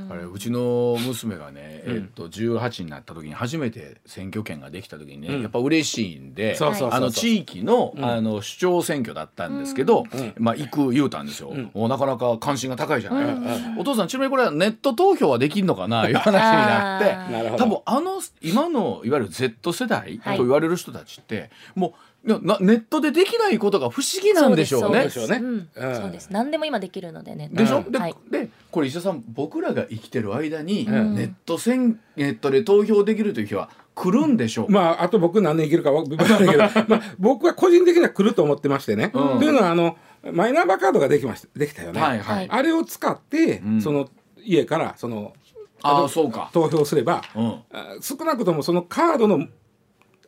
[0.10, 10.03] あれうちの娘がね、えっと18になった時に初めて選挙権ができた時にね、やっぱ嬉しいんであの地域の,、あの市長選挙だったんですけど、
[10.38, 16.10] まあ行く言うたんですよ、うなかなか関心が高いじゃない、お父さんちなみにこれはネット投票はできるのかな？
[16.10, 16.12] い。
[16.12, 17.57] う話になって。
[17.57, 21.93] 多分あの今のいわゆる Z 世代と言われる人たちって、もう
[22.24, 25.09] ネットでできないことが不思議なんでしょうね。
[25.09, 26.30] そうですそうです。
[26.32, 27.49] 何でも今できるのでね。
[27.51, 27.84] でしょ？
[27.89, 34.72] で、はい、でこれ石田さん僕らが生きてる間に、ネット戦ネットで投票できるという日は来るんでしょう。
[34.72, 36.57] まああと僕何年生きるか分からないけど、
[36.88, 39.09] まあ僕は個人的には来ると思ってましてね。
[39.09, 39.97] というのはあの
[40.34, 42.01] マイナンバーカードができましたできたよね。
[42.01, 42.47] はいはい。
[42.49, 44.09] あれを使って、その
[44.43, 45.34] 家からその
[45.82, 47.61] あそうか投票すれば、うん、
[48.01, 49.47] 少なくともそのカードの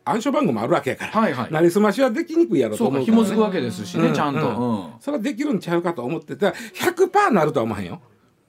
[0.05, 8.01] 暗証番号もあるわけやから、はいはい、なりすましはできにくいやろと思うから、ね、紐付くわけですしね、うん、ちゃんと、うん、それはできるんちゃうかと思ってた100%なるとは思わへんよ、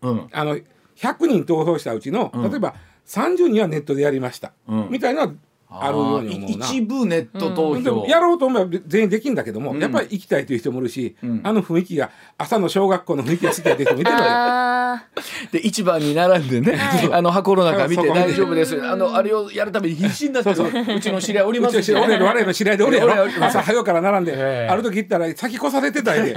[0.02, 0.56] うん、あの
[0.96, 2.74] 100人投票したうちの、例えば
[3.06, 4.52] 30人はネットでやりました、
[4.90, 5.32] みたいな
[5.80, 6.66] あるように思うな。
[6.66, 15.02] 一部ネット投票、やろうと思えば全員できるんだけども、やっぱり行きたいという人もいるし、あの雰囲気が朝の小学校の雰囲気が好きだという人もいてるわ
[15.50, 16.78] け で一番に並んでね、
[17.12, 18.82] あの箱の中見て大丈夫です。
[18.82, 21.82] あのあれをやるために必死になってうちの知り合いおります。
[21.82, 23.24] し俺 我の知り合いでおるやろ。
[23.40, 26.34] 朝早から並んである時行ったら先越されてたんで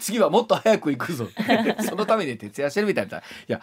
[0.00, 1.28] 次はもっと早く行くぞ。
[1.88, 3.18] そのために徹夜してるみたいな。
[3.18, 3.60] いや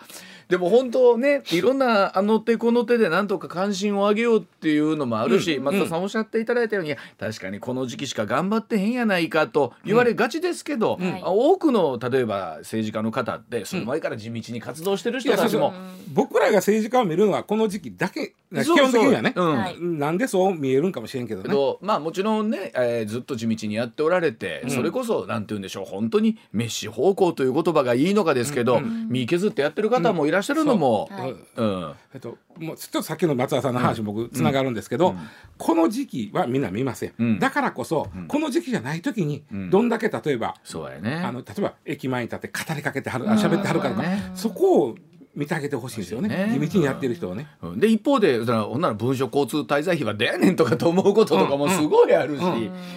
[0.49, 15.71] でも本当ねいろんなあの手この手でなんとか関心を上げようっていうのもあるし、うん、松田さんおっしゃっていただいたように、確かにこの時期しか頑張ってへんやないかと言われがちですけど、うん、多くの例えば政治家の方ってその前から地道に活動してる人たちも、
[16.11, 21.77] 僕らが政治家を見るのはこの時期だけ基本的にはね、うん、なんでそう見えるんかもしれんけどね。
[21.81, 25.85] まあもちろんね、えー、ずっと地道にやっておられて、それこそなんて言うんでしょう。
[25.85, 31.09] 本当にメッシ方向という言葉がいいのかですけど、身削ってやってる方もいらっしゃるのも、
[31.55, 31.63] う。
[31.63, 31.93] ん。
[32.13, 35.15] えっと、もうちょっとさっきの松田さんの話、僕つながるんですけど、
[35.57, 44.03] この時期はみんな見ません、だからこそ、この時期じゃない時にどんだけ例えば、そうやね、あの例えば駅前に立って語りかけてはる喋ってはるからか、
[44.33, 44.95] そこを
[45.35, 46.49] 見てあげてほしいんですよね。
[46.51, 47.47] 地道にやってる人はね。
[47.77, 52.43] で一方でほんなら文書交通滞在費は出やねんとかと思うこととかもすごいあるし、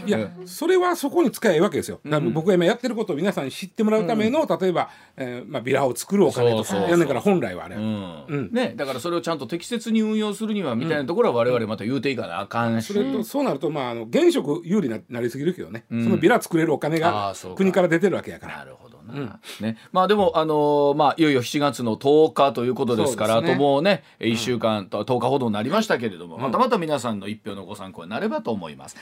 [0.07, 2.01] いやそれはそこに使えばいいわけですよ。
[2.33, 8.51] 僕が今やってることを皆さんに知ってもらうための、例えば、えーまあ、ビラを作るお金とかやねんから本来はあれ、うん。
[8.53, 18.59] ね、だからそれをちゃんと適切に運用するにはみたいなところは我々また言うていかなあかんし、それとそうなると、まあ、あの現職有利になりすぎるけどね、そのビラ作れるお金が国から出てるわけやから。
[18.59, 19.79] なるほどな、うん、ね。
[19.93, 28.97] まあ、でも、あのー、まあ、いよいよ7月の10日ということですから、ね、あともうね1週間と10日ほどになりましたけれども、またまた皆さんの一票のご参考になればと思います。